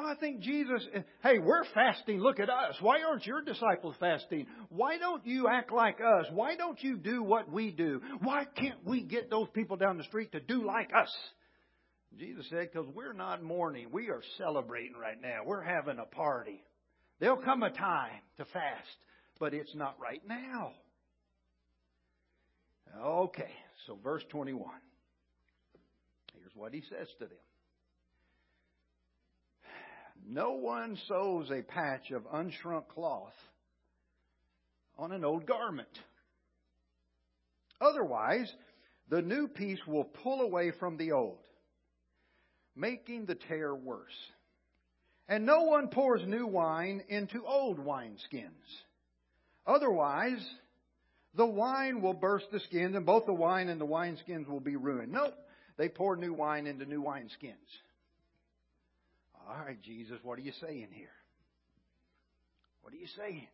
Oh, 0.00 0.06
I 0.06 0.14
think 0.14 0.40
Jesus, 0.40 0.86
eh, 0.94 1.00
hey, 1.24 1.40
we're 1.40 1.64
fasting. 1.74 2.20
Look 2.20 2.38
at 2.38 2.48
us. 2.48 2.76
Why 2.80 3.02
aren't 3.02 3.26
your 3.26 3.42
disciples 3.42 3.96
fasting? 3.98 4.46
Why 4.68 4.96
don't 4.96 5.26
you 5.26 5.48
act 5.48 5.72
like 5.72 5.98
us? 6.00 6.26
Why 6.32 6.54
don't 6.54 6.80
you 6.80 6.96
do 6.96 7.24
what 7.24 7.50
we 7.50 7.72
do? 7.72 8.00
Why 8.22 8.44
can't 8.44 8.86
we 8.86 9.02
get 9.02 9.28
those 9.28 9.48
people 9.54 9.76
down 9.76 9.98
the 9.98 10.04
street 10.04 10.30
to 10.32 10.40
do 10.40 10.64
like 10.64 10.90
us? 10.96 11.12
Jesus 12.16 12.46
said, 12.50 12.70
because 12.72 12.88
we're 12.94 13.12
not 13.12 13.42
mourning. 13.42 13.88
We 13.92 14.08
are 14.08 14.22
celebrating 14.38 14.96
right 14.96 15.20
now. 15.20 15.40
We're 15.44 15.62
having 15.62 15.98
a 15.98 16.04
party. 16.04 16.64
There'll 17.20 17.36
come 17.36 17.62
a 17.62 17.70
time 17.70 18.20
to 18.38 18.44
fast, 18.46 18.96
but 19.38 19.54
it's 19.54 19.74
not 19.74 19.96
right 20.00 20.22
now. 20.26 20.72
Okay, 23.00 23.50
so 23.86 23.98
verse 24.02 24.22
21 24.30 24.64
Here's 26.34 26.52
what 26.54 26.72
he 26.72 26.82
says 26.88 27.08
to 27.18 27.26
them. 27.26 27.36
No 30.26 30.52
one 30.52 30.98
sews 31.08 31.50
a 31.50 31.62
patch 31.62 32.10
of 32.10 32.24
unshrunk 32.24 32.88
cloth 32.88 33.32
on 34.98 35.12
an 35.12 35.24
old 35.24 35.46
garment. 35.46 35.88
Otherwise, 37.80 38.52
the 39.08 39.22
new 39.22 39.48
piece 39.48 39.78
will 39.86 40.04
pull 40.04 40.40
away 40.40 40.72
from 40.78 40.96
the 40.96 41.12
old, 41.12 41.38
making 42.78 43.26
the 43.26 43.34
tear 43.34 43.74
worse. 43.74 44.06
And 45.28 45.44
no 45.44 45.64
one 45.64 45.88
pours 45.88 46.22
new 46.26 46.46
wine 46.46 47.02
into 47.08 47.44
old 47.44 47.78
wineskins. 47.78 48.48
Otherwise, 49.66 50.42
the 51.34 51.46
wine 51.46 52.00
will 52.00 52.14
burst 52.14 52.46
the 52.50 52.60
skins, 52.60 52.96
and 52.96 53.04
both 53.04 53.26
the 53.26 53.34
wine 53.34 53.68
and 53.68 53.80
the 53.80 53.86
wineskins 53.86 54.48
will 54.48 54.60
be 54.60 54.76
ruined. 54.76 55.12
No, 55.12 55.32
they 55.76 55.88
pour 55.88 56.16
new 56.16 56.32
wine 56.32 56.66
into 56.66 56.86
new 56.86 57.02
wineskins. 57.02 57.52
All 59.48 59.56
right, 59.64 59.80
Jesus, 59.82 60.18
what 60.22 60.38
are 60.38 60.42
you 60.42 60.52
saying 60.60 60.88
here? 60.92 61.08
What 62.82 62.94
are 62.94 62.96
you 62.96 63.06
saying? 63.18 63.48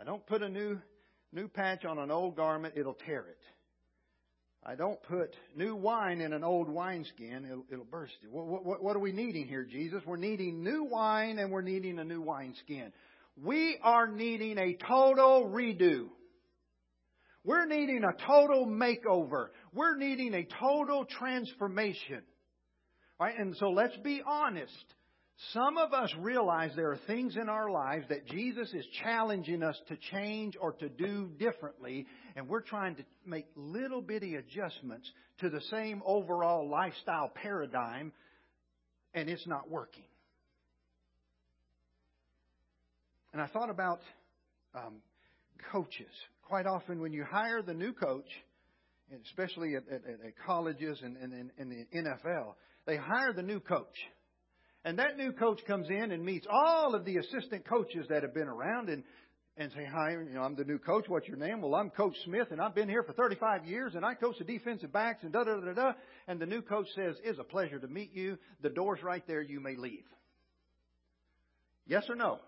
I 0.00 0.04
don't 0.04 0.26
put 0.26 0.42
a 0.42 0.48
new 0.48 0.80
new 1.32 1.48
patch 1.48 1.84
on 1.84 1.98
an 1.98 2.10
old 2.10 2.36
garment, 2.36 2.74
it'll 2.76 2.94
tear 2.94 3.20
it. 3.20 3.38
I 4.66 4.76
don't 4.76 5.02
put 5.02 5.36
new 5.54 5.76
wine 5.76 6.22
in 6.22 6.32
an 6.32 6.42
old 6.42 6.70
wineskin, 6.70 7.44
it'll, 7.44 7.64
it'll 7.70 7.84
burst. 7.84 8.14
What, 8.30 8.64
what, 8.64 8.82
what, 8.82 8.96
are 8.96 9.00
we 9.00 9.12
needing 9.12 9.46
here, 9.46 9.64
Jesus? 9.64 10.02
We're 10.06 10.16
needing 10.16 10.64
new 10.64 10.84
wine 10.84 11.38
and 11.38 11.52
we're 11.52 11.60
needing 11.60 11.98
a 11.98 12.04
new 12.04 12.22
wineskin. 12.22 12.92
We 13.42 13.78
are 13.82 14.06
needing 14.08 14.56
a 14.56 14.74
total 14.74 15.50
redo. 15.52 16.06
We're 17.44 17.66
needing 17.66 18.04
a 18.04 18.26
total 18.26 18.66
makeover. 18.66 19.48
We're 19.74 19.96
needing 19.96 20.32
a 20.32 20.44
total 20.44 21.04
transformation. 21.04 22.22
Right? 23.20 23.38
And 23.38 23.54
so 23.56 23.68
let's 23.68 23.96
be 23.98 24.22
honest. 24.26 24.94
Some 25.52 25.78
of 25.78 25.92
us 25.92 26.12
realize 26.20 26.70
there 26.76 26.92
are 26.92 27.00
things 27.08 27.36
in 27.36 27.48
our 27.48 27.68
lives 27.70 28.06
that 28.08 28.26
Jesus 28.26 28.72
is 28.72 28.86
challenging 29.02 29.62
us 29.62 29.76
to 29.88 29.96
change 30.12 30.56
or 30.60 30.72
to 30.74 30.88
do 30.88 31.28
differently, 31.38 32.06
and 32.36 32.48
we're 32.48 32.60
trying 32.60 32.94
to 32.96 33.04
make 33.26 33.46
little 33.56 34.00
bitty 34.00 34.36
adjustments 34.36 35.10
to 35.40 35.50
the 35.50 35.60
same 35.70 36.02
overall 36.06 36.68
lifestyle 36.68 37.32
paradigm, 37.34 38.12
and 39.12 39.28
it's 39.28 39.46
not 39.46 39.68
working. 39.68 40.04
And 43.32 43.42
I 43.42 43.48
thought 43.48 43.70
about 43.70 44.00
um, 44.76 45.02
coaches 45.72 46.12
quite 46.42 46.66
often 46.66 47.00
when 47.00 47.12
you 47.12 47.24
hire 47.24 47.62
the 47.62 47.74
new 47.74 47.92
coach, 47.92 48.28
especially 49.26 49.74
at, 49.74 49.82
at, 49.88 50.04
at 50.04 50.34
colleges 50.46 51.00
and, 51.02 51.16
and, 51.16 51.50
and 51.58 51.70
the 51.72 51.98
NFL, 51.98 52.54
they 52.86 52.96
hire 52.96 53.32
the 53.32 53.42
new 53.42 53.58
coach. 53.58 53.96
And 54.84 54.98
that 54.98 55.16
new 55.16 55.32
coach 55.32 55.60
comes 55.66 55.88
in 55.88 56.12
and 56.12 56.24
meets 56.24 56.46
all 56.50 56.94
of 56.94 57.04
the 57.04 57.16
assistant 57.16 57.66
coaches 57.66 58.06
that 58.10 58.22
have 58.22 58.34
been 58.34 58.48
around 58.48 58.90
and, 58.90 59.02
and 59.56 59.72
say, 59.72 59.86
Hi, 59.90 60.10
you 60.10 60.34
know, 60.34 60.42
I'm 60.42 60.56
the 60.56 60.64
new 60.64 60.78
coach. 60.78 61.06
What's 61.08 61.26
your 61.26 61.38
name? 61.38 61.62
Well, 61.62 61.74
I'm 61.74 61.88
Coach 61.88 62.14
Smith 62.24 62.48
and 62.50 62.60
I've 62.60 62.74
been 62.74 62.88
here 62.88 63.02
for 63.02 63.14
35 63.14 63.64
years 63.64 63.94
and 63.94 64.04
I 64.04 64.14
coach 64.14 64.36
the 64.38 64.44
defensive 64.44 64.92
backs 64.92 65.22
and 65.22 65.32
da 65.32 65.44
da 65.44 65.56
da 65.56 65.72
da. 65.72 65.92
And 66.28 66.38
the 66.38 66.46
new 66.46 66.60
coach 66.60 66.86
says, 66.94 67.16
It's 67.24 67.38
a 67.38 67.44
pleasure 67.44 67.78
to 67.78 67.88
meet 67.88 68.12
you. 68.12 68.36
The 68.62 68.68
door's 68.68 69.02
right 69.02 69.26
there. 69.26 69.40
You 69.40 69.60
may 69.60 69.76
leave. 69.76 70.04
Yes 71.86 72.04
or 72.08 72.14
no? 72.14 72.40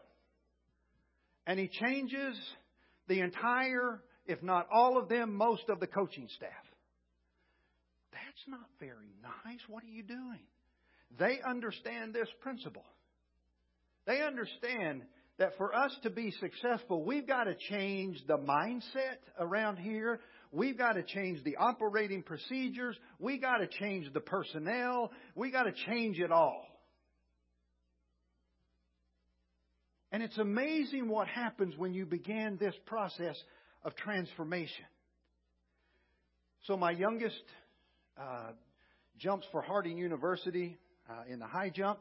And 1.46 1.58
he 1.58 1.68
changes 1.68 2.36
the 3.08 3.20
entire, 3.20 4.02
if 4.26 4.42
not 4.42 4.66
all 4.70 4.98
of 4.98 5.08
them, 5.08 5.34
most 5.34 5.68
of 5.68 5.80
the 5.80 5.86
coaching 5.86 6.28
staff. 6.36 6.50
That's 8.12 8.48
not 8.48 8.68
very 8.78 9.14
nice. 9.22 9.60
What 9.68 9.84
are 9.84 9.88
you 9.88 10.02
doing? 10.02 10.40
They 11.18 11.40
understand 11.46 12.14
this 12.14 12.28
principle. 12.40 12.84
They 14.06 14.22
understand 14.22 15.02
that 15.38 15.56
for 15.58 15.74
us 15.74 15.94
to 16.02 16.10
be 16.10 16.32
successful, 16.40 17.04
we've 17.04 17.26
got 17.26 17.44
to 17.44 17.54
change 17.70 18.18
the 18.26 18.38
mindset 18.38 19.18
around 19.38 19.76
here. 19.76 20.20
We've 20.52 20.78
got 20.78 20.92
to 20.92 21.02
change 21.02 21.42
the 21.44 21.56
operating 21.56 22.22
procedures. 22.22 22.96
We've 23.18 23.40
got 23.40 23.58
to 23.58 23.66
change 23.66 24.12
the 24.12 24.20
personnel. 24.20 25.10
We've 25.34 25.52
got 25.52 25.64
to 25.64 25.72
change 25.86 26.18
it 26.18 26.30
all. 26.30 26.64
And 30.12 30.22
it's 30.22 30.38
amazing 30.38 31.08
what 31.08 31.28
happens 31.28 31.76
when 31.76 31.92
you 31.92 32.06
begin 32.06 32.56
this 32.58 32.74
process 32.86 33.36
of 33.82 33.94
transformation. 33.96 34.84
So, 36.66 36.76
my 36.76 36.92
youngest 36.92 37.42
uh, 38.18 38.52
jumps 39.18 39.46
for 39.52 39.60
Harding 39.60 39.98
University 39.98 40.78
uh, 41.08 41.22
in 41.28 41.38
the 41.38 41.46
high 41.46 41.70
jump, 41.70 41.98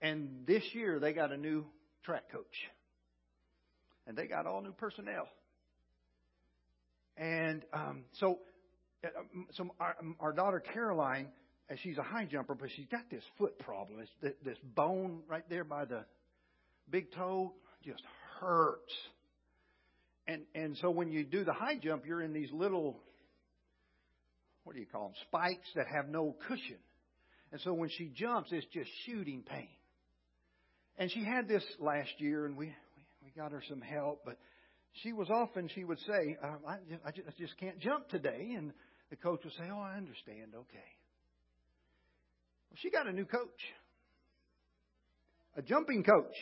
and 0.00 0.44
this 0.46 0.62
year 0.72 0.98
they 0.98 1.12
got 1.12 1.32
a 1.32 1.36
new 1.36 1.64
track 2.04 2.30
coach. 2.30 2.44
And 4.06 4.16
they 4.16 4.26
got 4.26 4.46
all 4.46 4.60
new 4.60 4.72
personnel. 4.72 5.28
And 7.16 7.62
um, 7.72 8.04
so, 8.20 8.38
uh, 9.04 9.08
so 9.54 9.74
our, 9.80 9.96
our 10.20 10.32
daughter 10.32 10.60
Caroline, 10.60 11.28
she's 11.82 11.98
a 11.98 12.02
high 12.02 12.24
jumper, 12.24 12.54
but 12.54 12.68
she's 12.76 12.86
got 12.86 13.10
this 13.10 13.24
foot 13.38 13.58
problem. 13.58 14.00
It's 14.00 14.36
this 14.44 14.58
bone 14.74 15.22
right 15.28 15.44
there 15.48 15.64
by 15.64 15.86
the 15.86 16.04
big 16.90 17.12
toe 17.12 17.52
just 17.84 18.02
hurts. 18.40 18.92
And 20.28 20.42
and 20.54 20.76
so 20.80 20.90
when 20.90 21.10
you 21.10 21.24
do 21.24 21.44
the 21.44 21.52
high 21.52 21.78
jump, 21.78 22.04
you're 22.06 22.22
in 22.22 22.32
these 22.32 22.50
little 22.52 23.00
what 24.64 24.74
do 24.74 24.80
you 24.80 24.86
call 24.86 25.04
them? 25.04 25.14
Spikes 25.28 25.68
that 25.76 25.86
have 25.86 26.08
no 26.08 26.34
cushion. 26.48 26.78
And 27.52 27.60
so 27.60 27.72
when 27.72 27.88
she 27.90 28.10
jumps, 28.14 28.50
it's 28.52 28.66
just 28.72 28.90
shooting 29.04 29.42
pain. 29.42 29.68
And 30.98 31.10
she 31.10 31.24
had 31.24 31.46
this 31.48 31.64
last 31.78 32.10
year, 32.18 32.46
and 32.46 32.56
we 32.56 32.74
we, 33.22 33.30
got 33.36 33.52
her 33.52 33.62
some 33.68 33.80
help, 33.80 34.22
but 34.24 34.38
she 35.02 35.12
was 35.12 35.28
often 35.28 35.68
she 35.74 35.84
would 35.84 35.98
say, 36.00 36.36
uh, 36.42 36.54
I, 36.66 36.78
I, 37.04 37.10
just, 37.10 37.28
I 37.28 37.32
just 37.38 37.58
can't 37.58 37.78
jump 37.80 38.08
today, 38.08 38.54
and 38.56 38.72
the 39.10 39.16
coach 39.16 39.40
would 39.44 39.52
say, 39.52 39.68
Oh, 39.70 39.80
I 39.80 39.96
understand. 39.96 40.54
Okay. 40.54 40.88
Well, 42.70 42.76
she 42.76 42.90
got 42.90 43.06
a 43.06 43.12
new 43.12 43.26
coach, 43.26 43.60
a 45.56 45.62
jumping 45.62 46.02
coach 46.02 46.34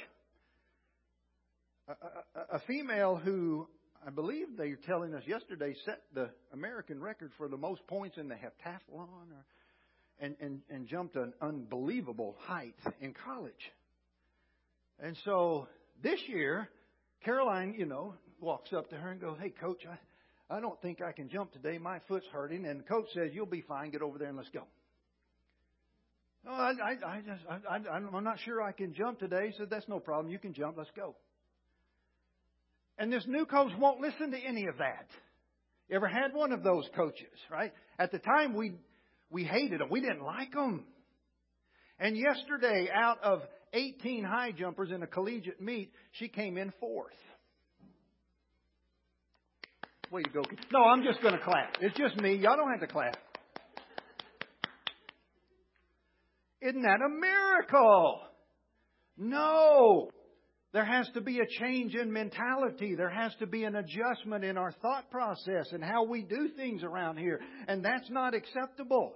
a, 1.88 2.57
a, 2.57 2.61
female 2.67 3.17
who 3.17 3.67
I 4.07 4.11
believe 4.11 4.57
they 4.57 4.71
were 4.71 4.81
telling 4.87 5.14
us 5.14 5.23
yesterday, 5.27 5.75
set 5.85 6.03
the 6.14 6.31
American 6.53 7.01
record 7.01 7.33
for 7.37 7.49
the 7.49 7.57
most 7.57 7.87
points 7.87 8.17
in 8.19 8.29
the 8.29 8.35
heptathlon 8.35 9.09
or, 9.09 9.45
and, 10.20 10.37
and, 10.40 10.61
and 10.70 10.87
jumped 10.87 11.16
an 11.16 11.33
unbelievable 11.40 12.37
height 12.40 12.77
in 13.00 13.14
college. 13.24 13.53
And 15.00 15.16
so 15.24 15.66
this 16.03 16.20
year, 16.29 16.68
Caroline, 17.24 17.74
you 17.77 17.87
know, 17.87 18.14
walks 18.40 18.72
up 18.72 18.90
to 18.90 18.96
her 18.96 19.11
and 19.11 19.20
goes, 19.20 19.37
Hey, 19.40 19.50
coach, 19.50 19.83
I, 19.90 20.57
I 20.57 20.61
don't 20.61 20.81
think 20.83 21.03
I 21.03 21.12
can 21.12 21.29
jump 21.29 21.53
today. 21.53 21.79
My 21.79 22.00
foot's 22.07 22.27
hurting. 22.33 22.66
And 22.66 22.81
the 22.81 22.85
coach 22.85 23.07
says, 23.14 23.31
You'll 23.33 23.46
be 23.46 23.62
fine. 23.62 23.90
Get 23.90 24.03
over 24.03 24.18
there 24.18 24.29
and 24.29 24.37
let's 24.37 24.50
go. 24.50 24.64
No, 26.44 26.53
I, 26.53 26.72
I, 26.72 26.90
I 27.07 27.20
just, 27.20 27.42
I, 27.48 27.77
I, 27.77 27.96
I'm 27.96 28.24
not 28.24 28.38
sure 28.44 28.62
I 28.62 28.72
can 28.72 28.94
jump 28.94 29.18
today. 29.18 29.48
He 29.50 29.57
said, 29.57 29.68
That's 29.70 29.88
no 29.88 29.98
problem. 29.98 30.31
You 30.31 30.38
can 30.38 30.53
jump. 30.53 30.77
Let's 30.77 30.90
go. 30.94 31.14
And 32.98 33.12
this 33.12 33.24
new 33.27 33.44
coach 33.46 33.72
won't 33.79 34.00
listen 34.00 34.31
to 34.31 34.38
any 34.38 34.66
of 34.66 34.79
that. 34.79 35.07
You 35.88 35.96
ever 35.96 36.07
had 36.07 36.33
one 36.33 36.53
of 36.53 36.62
those 36.62 36.88
coaches, 36.94 37.37
right? 37.50 37.72
At 37.98 38.12
the 38.12 38.18
time, 38.18 38.55
we, 38.55 38.72
we 39.30 39.44
hated 39.44 39.80
them. 39.80 39.88
We 39.90 40.00
didn't 40.00 40.22
like 40.22 40.52
them. 40.52 40.84
And 41.98 42.16
yesterday, 42.16 42.88
out 42.92 43.22
of 43.22 43.42
18 43.72 44.24
high 44.24 44.52
jumpers 44.52 44.90
in 44.90 45.02
a 45.02 45.06
collegiate 45.06 45.60
meet, 45.60 45.92
she 46.12 46.28
came 46.28 46.56
in 46.56 46.72
fourth. 46.80 47.12
Way 50.10 50.22
you 50.26 50.32
go. 50.32 50.42
No, 50.72 50.84
I'm 50.84 51.02
just 51.02 51.20
going 51.22 51.34
to 51.34 51.42
clap. 51.42 51.76
It's 51.80 51.96
just 51.96 52.16
me. 52.20 52.34
Y'all 52.34 52.56
don't 52.56 52.70
have 52.70 52.80
to 52.80 52.87
clap. 52.87 53.16
Isn't 56.60 56.82
that 56.82 57.00
a 57.04 57.08
miracle? 57.08 58.20
No. 59.18 60.10
There 60.74 60.84
has 60.84 61.08
to 61.14 61.20
be 61.20 61.38
a 61.38 61.46
change 61.46 61.94
in 61.94 62.12
mentality. 62.12 62.96
There 62.96 63.08
has 63.08 63.32
to 63.38 63.46
be 63.46 63.62
an 63.62 63.76
adjustment 63.76 64.42
in 64.42 64.58
our 64.58 64.72
thought 64.82 65.08
process 65.08 65.68
and 65.70 65.84
how 65.84 66.02
we 66.02 66.22
do 66.22 66.48
things 66.56 66.82
around 66.82 67.16
here. 67.16 67.40
And 67.68 67.84
that's 67.84 68.10
not 68.10 68.34
acceptable. 68.34 69.14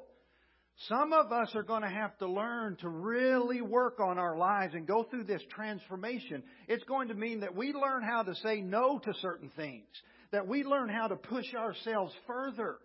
Some 0.88 1.12
of 1.12 1.32
us 1.32 1.50
are 1.56 1.64
going 1.64 1.82
to 1.82 1.88
have 1.88 2.16
to 2.18 2.28
learn 2.28 2.76
to 2.82 2.88
really 2.88 3.60
work 3.60 3.98
on 3.98 4.18
our 4.18 4.38
lives 4.38 4.74
and 4.74 4.86
go 4.86 5.02
through 5.02 5.24
this 5.24 5.42
transformation. 5.50 6.44
It's 6.68 6.84
going 6.84 7.08
to 7.08 7.14
mean 7.14 7.40
that 7.40 7.56
we 7.56 7.72
learn 7.72 8.04
how 8.04 8.22
to 8.22 8.36
say 8.36 8.60
no 8.60 9.00
to 9.00 9.12
certain 9.20 9.50
things, 9.56 9.88
that 10.30 10.46
we 10.46 10.62
learn 10.62 10.88
how 10.88 11.08
to 11.08 11.16
push 11.16 11.52
ourselves 11.56 12.14
further. 12.28 12.76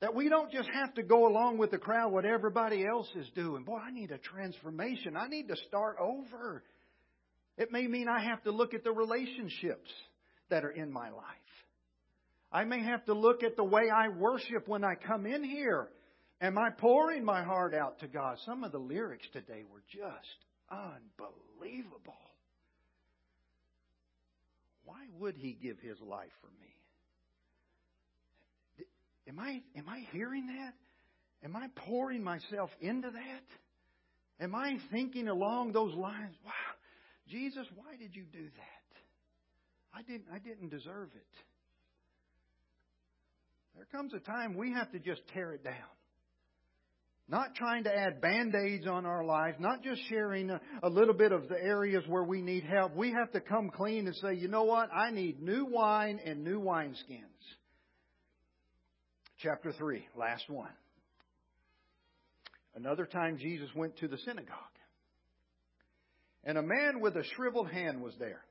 That 0.00 0.14
we 0.14 0.30
don't 0.30 0.50
just 0.50 0.70
have 0.72 0.94
to 0.94 1.02
go 1.02 1.28
along 1.28 1.58
with 1.58 1.72
the 1.72 1.78
crowd, 1.78 2.10
what 2.10 2.24
everybody 2.24 2.86
else 2.86 3.08
is 3.14 3.28
doing. 3.34 3.64
Boy, 3.64 3.76
I 3.86 3.90
need 3.90 4.10
a 4.12 4.18
transformation. 4.18 5.14
I 5.14 5.28
need 5.28 5.48
to 5.48 5.56
start 5.68 5.96
over. 6.00 6.64
It 7.56 7.70
may 7.70 7.86
mean 7.86 8.08
I 8.08 8.24
have 8.24 8.42
to 8.44 8.50
look 8.50 8.74
at 8.74 8.84
the 8.84 8.92
relationships 8.92 9.90
that 10.48 10.64
are 10.64 10.70
in 10.70 10.90
my 10.90 11.10
life. 11.10 11.24
I 12.50 12.64
may 12.64 12.82
have 12.82 13.04
to 13.06 13.14
look 13.14 13.42
at 13.42 13.56
the 13.56 13.64
way 13.64 13.88
I 13.94 14.08
worship 14.08 14.68
when 14.68 14.84
I 14.84 14.94
come 14.94 15.26
in 15.26 15.42
here. 15.42 15.88
Am 16.40 16.58
I 16.58 16.70
pouring 16.70 17.24
my 17.24 17.42
heart 17.42 17.74
out 17.74 18.00
to 18.00 18.08
God? 18.08 18.36
Some 18.44 18.64
of 18.64 18.72
the 18.72 18.78
lyrics 18.78 19.26
today 19.32 19.62
were 19.72 19.82
just 19.90 20.44
unbelievable. 20.70 22.14
Why 24.84 25.06
would 25.18 25.36
He 25.36 25.52
give 25.52 25.78
His 25.78 25.98
life 26.00 26.32
for 26.40 26.48
me? 26.60 26.74
Am 29.28 29.38
I, 29.38 29.62
am 29.76 29.88
I 29.88 30.00
hearing 30.10 30.48
that? 30.48 30.74
Am 31.44 31.56
I 31.56 31.68
pouring 31.86 32.22
myself 32.22 32.70
into 32.80 33.10
that? 33.10 34.44
Am 34.44 34.54
I 34.54 34.78
thinking 34.90 35.28
along 35.28 35.72
those 35.72 35.94
lines? 35.94 36.34
Wow, 36.44 36.52
Jesus, 37.28 37.66
why 37.74 37.96
did 37.98 38.14
you 38.14 38.24
do 38.32 38.44
that? 38.44 38.82
I 39.94 40.02
didn't, 40.02 40.26
I 40.32 40.38
didn't 40.38 40.70
deserve 40.70 41.10
it. 41.14 41.34
There 43.76 43.86
comes 43.92 44.12
a 44.14 44.20
time 44.20 44.56
we 44.56 44.72
have 44.72 44.90
to 44.92 44.98
just 44.98 45.22
tear 45.32 45.52
it 45.52 45.64
down. 45.64 45.74
Not 47.28 47.54
trying 47.54 47.84
to 47.84 47.96
add 47.96 48.20
band 48.20 48.54
aids 48.54 48.86
on 48.86 49.06
our 49.06 49.24
lives, 49.24 49.56
not 49.58 49.82
just 49.82 50.00
sharing 50.08 50.50
a, 50.50 50.60
a, 50.82 50.88
little 50.88 51.14
bit 51.14 51.32
of 51.32 51.48
the 51.48 51.58
areas 51.58 52.02
where 52.06 52.24
we 52.24 52.42
need 52.42 52.64
help. 52.64 52.94
We 52.94 53.12
have 53.12 53.30
to 53.32 53.40
come 53.40 53.70
clean 53.70 54.06
and 54.06 54.16
say, 54.16 54.34
you 54.34 54.48
know 54.48 54.64
what? 54.64 54.90
I 54.94 55.10
need 55.10 55.40
new 55.40 55.64
wine 55.64 56.20
and 56.24 56.44
new 56.44 56.60
wineskins. 56.60 57.22
Chapter 59.38 59.72
3, 59.72 60.06
last 60.16 60.50
one. 60.50 60.70
Another 62.74 63.06
time 63.06 63.38
Jesus 63.38 63.68
went 63.74 63.96
to 63.98 64.08
the 64.08 64.18
synagogue. 64.18 64.71
And 66.44 66.58
a 66.58 66.62
man 66.62 67.00
with 67.00 67.16
a 67.16 67.24
shriveled 67.36 67.70
hand 67.70 68.02
was 68.02 68.14
there. 68.18 68.42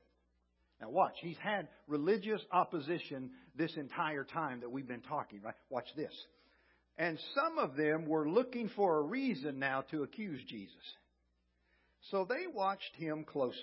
Now, 0.80 0.90
watch. 0.90 1.14
He's 1.20 1.36
had 1.38 1.68
religious 1.86 2.40
opposition 2.50 3.30
this 3.56 3.72
entire 3.76 4.24
time 4.24 4.60
that 4.60 4.70
we've 4.70 4.88
been 4.88 5.02
talking, 5.02 5.40
right? 5.42 5.54
Watch 5.70 5.86
this. 5.96 6.12
And 6.98 7.18
some 7.34 7.58
of 7.58 7.76
them 7.76 8.06
were 8.06 8.28
looking 8.28 8.70
for 8.74 8.98
a 8.98 9.02
reason 9.02 9.58
now 9.58 9.82
to 9.90 10.02
accuse 10.02 10.40
Jesus. 10.48 10.74
So 12.10 12.26
they 12.28 12.46
watched 12.52 12.94
him 12.96 13.24
closely 13.24 13.58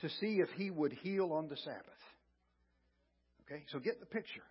to 0.00 0.08
see 0.20 0.40
if 0.40 0.48
he 0.56 0.70
would 0.70 0.92
heal 0.92 1.32
on 1.32 1.48
the 1.48 1.56
Sabbath. 1.56 1.84
Okay, 3.44 3.64
so 3.72 3.78
get 3.78 4.00
the 4.00 4.06
picture. 4.06 4.42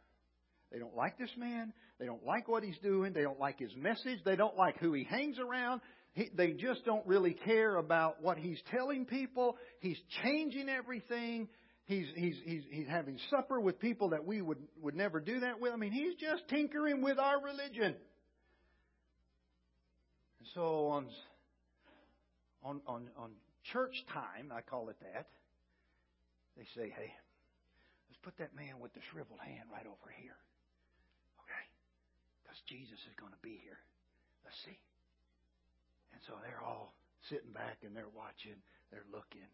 They 0.71 0.79
don't 0.79 0.95
like 0.95 1.17
this 1.17 1.29
man. 1.37 1.73
They 1.99 2.05
don't 2.05 2.25
like 2.25 2.47
what 2.47 2.63
he's 2.63 2.77
doing. 2.79 3.13
They 3.13 3.21
don't 3.21 3.39
like 3.39 3.59
his 3.59 3.75
message. 3.75 4.19
They 4.25 4.35
don't 4.35 4.57
like 4.57 4.77
who 4.79 4.93
he 4.93 5.05
hangs 5.05 5.37
around. 5.39 5.81
He, 6.17 6.31
they 6.35 6.53
just 6.53 6.83
don't 6.83 7.05
really 7.05 7.33
care 7.45 7.75
about 7.75 8.23
what 8.23 8.39
he's 8.39 8.59
telling 8.71 9.05
people. 9.05 9.55
He's 9.81 9.99
changing 10.23 10.67
everything. 10.67 11.47
He's, 11.85 12.07
he's, 12.15 12.33
he's, 12.43 12.63
he's 12.71 12.87
having 12.87 13.19
supper 13.29 13.61
with 13.61 13.79
people 13.79 14.09
that 14.09 14.25
we 14.25 14.41
would, 14.41 14.57
would 14.81 14.95
never 14.95 15.19
do 15.19 15.41
that 15.41 15.61
with. 15.61 15.73
I 15.73 15.75
mean, 15.75 15.91
he's 15.91 16.15
just 16.15 16.47
tinkering 16.49 17.03
with 17.03 17.19
our 17.19 17.39
religion. 17.39 17.93
And 20.39 20.47
So 20.55 20.87
on, 20.87 21.05
on, 22.63 22.81
on, 22.87 23.09
on 23.15 23.29
church 23.71 23.93
time, 24.11 24.51
I 24.51 24.61
call 24.61 24.89
it 24.89 24.97
that, 25.13 25.27
they 26.57 26.65
say, 26.75 26.91
hey, 26.97 27.13
let's 28.09 28.19
put 28.23 28.35
that 28.39 28.55
man 28.55 28.79
with 28.81 28.91
the 28.95 29.01
shriveled 29.11 29.39
hand 29.39 29.69
right 29.71 29.85
over 29.85 30.11
here. 30.19 30.37
Okay? 31.45 31.65
Because 32.41 32.57
Jesus 32.67 32.97
is 33.05 33.15
going 33.19 33.33
to 33.33 33.41
be 33.43 33.61
here. 33.63 33.77
Let's 34.43 34.57
see. 34.65 34.79
And 36.17 36.25
so 36.25 36.33
they're 36.41 36.65
all 36.65 36.95
sitting 37.29 37.53
back 37.53 37.77
and 37.85 37.95
they're 37.95 38.09
watching, 38.17 38.57
they're 38.89 39.05
looking. 39.13 39.45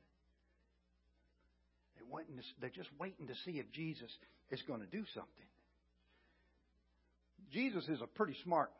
They're, 1.95 2.07
waiting 2.09 2.37
to, 2.37 2.43
they're 2.61 2.69
just 2.69 2.87
waiting 2.97 3.27
to 3.27 3.33
see 3.43 3.59
if 3.59 3.69
Jesus 3.73 4.09
is 4.49 4.61
going 4.65 4.79
to 4.79 4.87
do 4.87 5.03
something. 5.13 5.49
Jesus 7.51 7.83
is 7.89 7.99
a 8.01 8.07
pretty 8.07 8.35
smart 8.45 8.71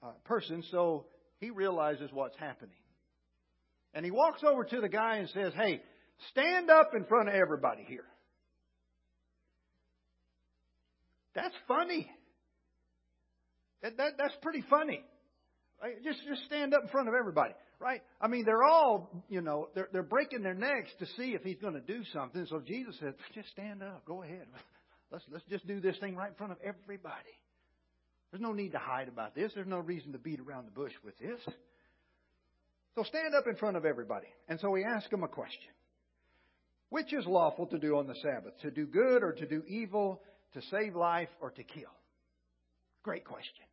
uh, 0.00 0.12
person, 0.24 0.62
so 0.70 1.06
he 1.40 1.50
realizes 1.50 2.08
what's 2.12 2.36
happening. 2.38 2.70
And 3.92 4.04
he 4.04 4.12
walks 4.12 4.44
over 4.44 4.62
to 4.62 4.80
the 4.80 4.88
guy 4.88 5.16
and 5.16 5.28
says, 5.30 5.52
Hey, 5.56 5.82
stand 6.30 6.70
up 6.70 6.92
in 6.94 7.04
front 7.06 7.30
of 7.30 7.34
everybody 7.34 7.82
here. 7.82 8.06
That's 11.34 11.54
funny. 11.66 12.08
That, 13.82 13.96
that, 13.96 14.12
that's 14.18 14.36
pretty 14.40 14.62
funny. 14.70 15.02
Just 16.04 16.20
just 16.28 16.44
stand 16.44 16.74
up 16.74 16.82
in 16.82 16.88
front 16.88 17.08
of 17.08 17.14
everybody, 17.14 17.54
right? 17.80 18.02
I 18.20 18.28
mean, 18.28 18.44
they're 18.44 18.62
all, 18.62 19.10
you 19.28 19.40
know, 19.40 19.68
they're 19.74 19.88
they're 19.92 20.02
breaking 20.02 20.42
their 20.42 20.54
necks 20.54 20.90
to 21.00 21.06
see 21.16 21.34
if 21.34 21.42
he's 21.42 21.58
going 21.58 21.74
to 21.74 21.80
do 21.80 22.02
something. 22.12 22.46
So 22.48 22.60
Jesus 22.60 22.96
said, 23.00 23.14
"Just 23.34 23.50
stand 23.50 23.82
up. 23.82 24.04
Go 24.06 24.22
ahead. 24.22 24.46
Let's 25.10 25.24
let's 25.30 25.44
just 25.50 25.66
do 25.66 25.78
this 25.78 25.98
thing 25.98 26.16
right 26.16 26.30
in 26.30 26.34
front 26.36 26.52
of 26.52 26.58
everybody." 26.64 27.36
There's 28.30 28.40
no 28.40 28.52
need 28.52 28.72
to 28.72 28.78
hide 28.78 29.08
about 29.08 29.34
this. 29.34 29.52
There's 29.54 29.66
no 29.66 29.78
reason 29.78 30.12
to 30.12 30.18
beat 30.18 30.40
around 30.40 30.64
the 30.66 30.70
bush 30.70 30.92
with 31.04 31.18
this. 31.18 31.38
So 32.94 33.02
stand 33.02 33.34
up 33.34 33.46
in 33.46 33.56
front 33.56 33.76
of 33.76 33.84
everybody. 33.84 34.26
And 34.48 34.58
so 34.58 34.74
he 34.74 34.84
asked 34.84 35.12
him 35.12 35.22
a 35.22 35.28
question. 35.28 35.70
Which 36.88 37.12
is 37.12 37.26
lawful 37.26 37.66
to 37.66 37.78
do 37.78 37.98
on 37.98 38.06
the 38.06 38.14
Sabbath? 38.22 38.58
To 38.62 38.70
do 38.70 38.86
good 38.86 39.22
or 39.22 39.32
to 39.32 39.46
do 39.46 39.62
evil? 39.66 40.22
To 40.54 40.62
save 40.70 40.94
life 40.94 41.28
or 41.40 41.50
to 41.50 41.62
kill? 41.62 41.92
Great 43.02 43.24
question. 43.24 43.64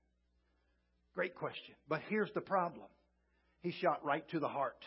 Great 1.19 1.35
question. 1.35 1.75
But 1.89 1.99
here's 2.07 2.31
the 2.33 2.39
problem 2.39 2.85
he 3.61 3.73
shot 3.73 4.05
right 4.05 4.23
to 4.29 4.39
the 4.39 4.47
heart. 4.47 4.81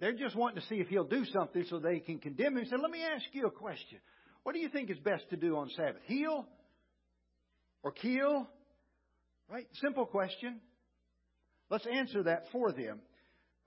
They're 0.00 0.12
just 0.12 0.34
wanting 0.34 0.60
to 0.60 0.66
see 0.66 0.80
if 0.80 0.88
he'll 0.88 1.04
do 1.04 1.24
something 1.26 1.64
so 1.70 1.78
they 1.78 2.00
can 2.00 2.18
condemn 2.18 2.56
him. 2.56 2.64
He 2.64 2.68
said, 2.68 2.80
Let 2.80 2.90
me 2.90 3.04
ask 3.04 3.24
you 3.30 3.46
a 3.46 3.52
question. 3.52 4.00
What 4.42 4.56
do 4.56 4.58
you 4.58 4.68
think 4.68 4.90
is 4.90 4.98
best 4.98 5.30
to 5.30 5.36
do 5.36 5.56
on 5.58 5.70
Sabbath? 5.76 6.02
Heal 6.06 6.44
or 7.84 7.92
kill? 7.92 8.48
Right? 9.48 9.68
Simple 9.74 10.06
question. 10.06 10.58
Let's 11.70 11.86
answer 11.86 12.24
that 12.24 12.46
for 12.50 12.72
them. 12.72 12.98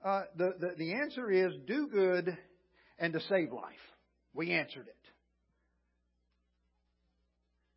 Uh, 0.04 0.24
the, 0.36 0.56
the, 0.60 0.76
the 0.78 0.94
answer 0.96 1.32
is 1.32 1.54
do 1.68 1.88
good 1.88 2.38
and 3.00 3.14
to 3.14 3.22
save 3.30 3.54
life. 3.54 3.64
We 4.34 4.52
answered 4.52 4.88
it. 4.90 5.12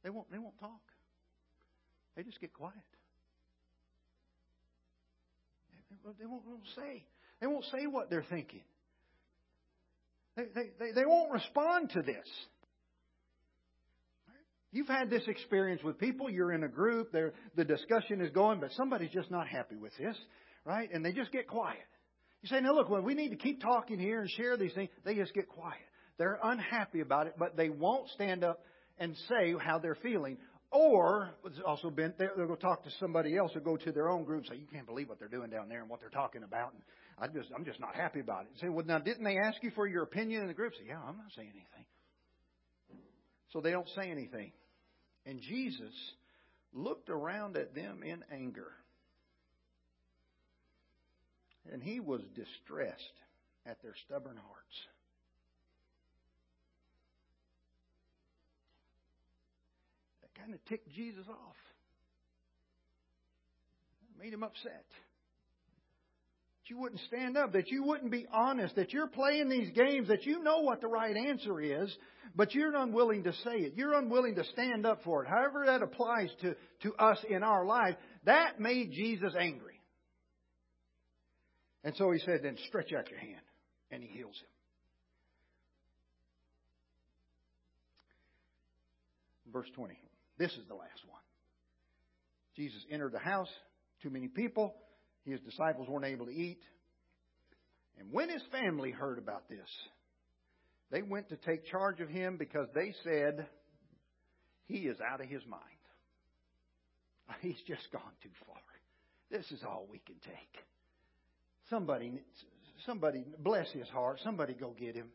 They 0.02 0.10
won't, 0.10 0.32
they 0.32 0.38
won't 0.38 0.58
talk. 0.58 0.80
They 2.16 2.24
just 2.24 2.40
get 2.40 2.52
quiet. 2.52 2.74
They 6.18 6.26
won't, 6.26 6.46
won't 6.46 6.62
say. 6.76 7.04
They 7.40 7.46
won't 7.46 7.64
say 7.72 7.86
what 7.86 8.10
they're 8.10 8.26
thinking. 8.28 8.62
They, 10.36 10.44
they, 10.54 10.70
they, 10.78 10.92
they 10.92 11.06
won't 11.06 11.32
respond 11.32 11.90
to 11.90 12.02
this. 12.02 12.26
You've 14.72 14.88
had 14.88 15.08
this 15.08 15.22
experience 15.28 15.82
with 15.84 15.98
people. 15.98 16.28
You're 16.28 16.52
in 16.52 16.64
a 16.64 16.68
group. 16.68 17.12
The 17.12 17.64
discussion 17.64 18.20
is 18.20 18.30
going, 18.30 18.58
but 18.58 18.72
somebody's 18.72 19.12
just 19.12 19.30
not 19.30 19.46
happy 19.46 19.76
with 19.76 19.92
this, 19.96 20.16
right? 20.64 20.88
And 20.92 21.04
they 21.04 21.12
just 21.12 21.30
get 21.30 21.46
quiet. 21.46 21.78
You 22.42 22.48
say, 22.48 22.60
now 22.60 22.74
look, 22.74 22.90
well, 22.90 23.00
we 23.00 23.14
need 23.14 23.30
to 23.30 23.36
keep 23.36 23.62
talking 23.62 23.98
here 23.98 24.20
and 24.20 24.28
share 24.28 24.56
these 24.56 24.72
things. 24.74 24.90
They 25.04 25.14
just 25.14 25.32
get 25.32 25.48
quiet. 25.48 25.78
They're 26.18 26.38
unhappy 26.42 27.00
about 27.00 27.28
it, 27.28 27.34
but 27.38 27.56
they 27.56 27.68
won't 27.68 28.08
stand 28.10 28.42
up 28.42 28.64
and 28.98 29.16
say 29.28 29.54
how 29.58 29.78
they're 29.78 29.94
feeling. 29.96 30.38
Or 30.74 31.30
it's 31.44 31.60
also 31.64 31.88
been 31.88 32.12
they'll 32.18 32.48
go 32.48 32.56
talk 32.56 32.82
to 32.82 32.90
somebody 32.98 33.36
else 33.36 33.52
or 33.54 33.60
go 33.60 33.76
to 33.76 33.92
their 33.92 34.10
own 34.10 34.24
group 34.24 34.40
and 34.40 34.48
say, 34.48 34.56
"You 34.56 34.66
can't 34.66 34.86
believe 34.86 35.08
what 35.08 35.20
they're 35.20 35.28
doing 35.28 35.48
down 35.48 35.68
there 35.68 35.80
and 35.80 35.88
what 35.88 36.00
they're 36.00 36.10
talking 36.10 36.42
about." 36.42 36.72
And 36.72 36.82
I 37.16 37.28
just 37.28 37.48
I'm 37.54 37.64
just 37.64 37.78
not 37.78 37.94
happy 37.94 38.18
about 38.18 38.42
it. 38.42 38.48
And 38.50 38.58
say, 38.58 38.68
"Well, 38.68 38.84
now 38.84 38.98
didn't 38.98 39.22
they 39.22 39.38
ask 39.38 39.62
you 39.62 39.70
for 39.70 39.86
your 39.86 40.02
opinion 40.02 40.42
in 40.42 40.48
the 40.48 40.54
group?" 40.54 40.74
Say, 40.74 40.86
"Yeah, 40.88 40.98
I'm 40.98 41.16
not 41.16 41.30
saying 41.36 41.50
anything." 41.50 41.86
So 43.52 43.60
they 43.60 43.70
don't 43.70 43.88
say 43.90 44.10
anything. 44.10 44.50
And 45.26 45.40
Jesus 45.40 45.94
looked 46.72 47.08
around 47.08 47.56
at 47.56 47.72
them 47.72 48.02
in 48.02 48.24
anger. 48.32 48.72
And 51.72 51.80
he 51.80 52.00
was 52.00 52.20
distressed 52.34 53.22
at 53.64 53.80
their 53.80 53.94
stubborn 54.06 54.36
hearts. 54.36 54.88
Kind 60.38 60.54
of 60.54 60.64
ticked 60.66 60.90
Jesus 60.92 61.26
off. 61.28 61.56
Made 64.18 64.32
him 64.32 64.42
upset 64.42 64.84
that 66.64 66.70
you 66.70 66.80
wouldn't 66.80 67.00
stand 67.08 67.36
up, 67.36 67.52
that 67.52 67.68
you 67.68 67.84
wouldn't 67.84 68.10
be 68.10 68.26
honest, 68.32 68.74
that 68.76 68.92
you're 68.92 69.06
playing 69.06 69.50
these 69.50 69.70
games, 69.72 70.08
that 70.08 70.24
you 70.24 70.42
know 70.42 70.60
what 70.60 70.80
the 70.80 70.88
right 70.88 71.14
answer 71.14 71.60
is, 71.60 71.94
but 72.34 72.54
you're 72.54 72.74
unwilling 72.74 73.24
to 73.24 73.32
say 73.32 73.56
it. 73.56 73.74
You're 73.76 73.94
unwilling 73.94 74.34
to 74.36 74.44
stand 74.44 74.86
up 74.86 75.02
for 75.04 75.22
it. 75.22 75.28
However 75.28 75.64
that 75.66 75.82
applies 75.82 76.30
to, 76.40 76.56
to 76.82 76.94
us 76.94 77.18
in 77.28 77.42
our 77.42 77.66
life, 77.66 77.96
that 78.24 78.60
made 78.60 78.92
Jesus 78.92 79.34
angry. 79.38 79.80
And 81.82 81.94
so 81.96 82.10
he 82.10 82.18
said, 82.20 82.40
then 82.42 82.56
stretch 82.68 82.92
out 82.94 83.10
your 83.10 83.20
hand. 83.20 83.42
And 83.90 84.02
he 84.02 84.08
heals 84.08 84.34
him. 84.34 84.48
Verse 89.52 89.68
20. 89.74 89.94
This 90.38 90.52
is 90.52 90.66
the 90.68 90.74
last 90.74 91.00
one. 91.08 91.20
Jesus 92.56 92.80
entered 92.90 93.12
the 93.12 93.18
house, 93.18 93.48
too 94.02 94.10
many 94.10 94.28
people. 94.28 94.74
His 95.24 95.40
disciples 95.40 95.88
weren't 95.88 96.04
able 96.04 96.26
to 96.26 96.32
eat. 96.32 96.60
And 97.98 98.12
when 98.12 98.28
his 98.28 98.42
family 98.50 98.90
heard 98.90 99.18
about 99.18 99.48
this, 99.48 99.68
they 100.90 101.02
went 101.02 101.28
to 101.30 101.36
take 101.36 101.66
charge 101.66 102.00
of 102.00 102.08
him 102.08 102.36
because 102.36 102.68
they 102.74 102.92
said, 103.04 103.46
He 104.66 104.86
is 104.86 104.98
out 105.00 105.20
of 105.20 105.28
his 105.28 105.42
mind. 105.46 105.62
He's 107.40 107.60
just 107.66 107.90
gone 107.92 108.02
too 108.22 108.30
far. 108.46 108.56
This 109.30 109.50
is 109.50 109.62
all 109.64 109.86
we 109.90 109.98
can 109.98 110.16
take. 110.24 110.64
Somebody, 111.70 112.20
somebody, 112.86 113.24
bless 113.38 113.70
his 113.72 113.88
heart. 113.88 114.20
Somebody 114.22 114.54
go 114.54 114.74
get 114.78 114.94
him. 114.94 115.08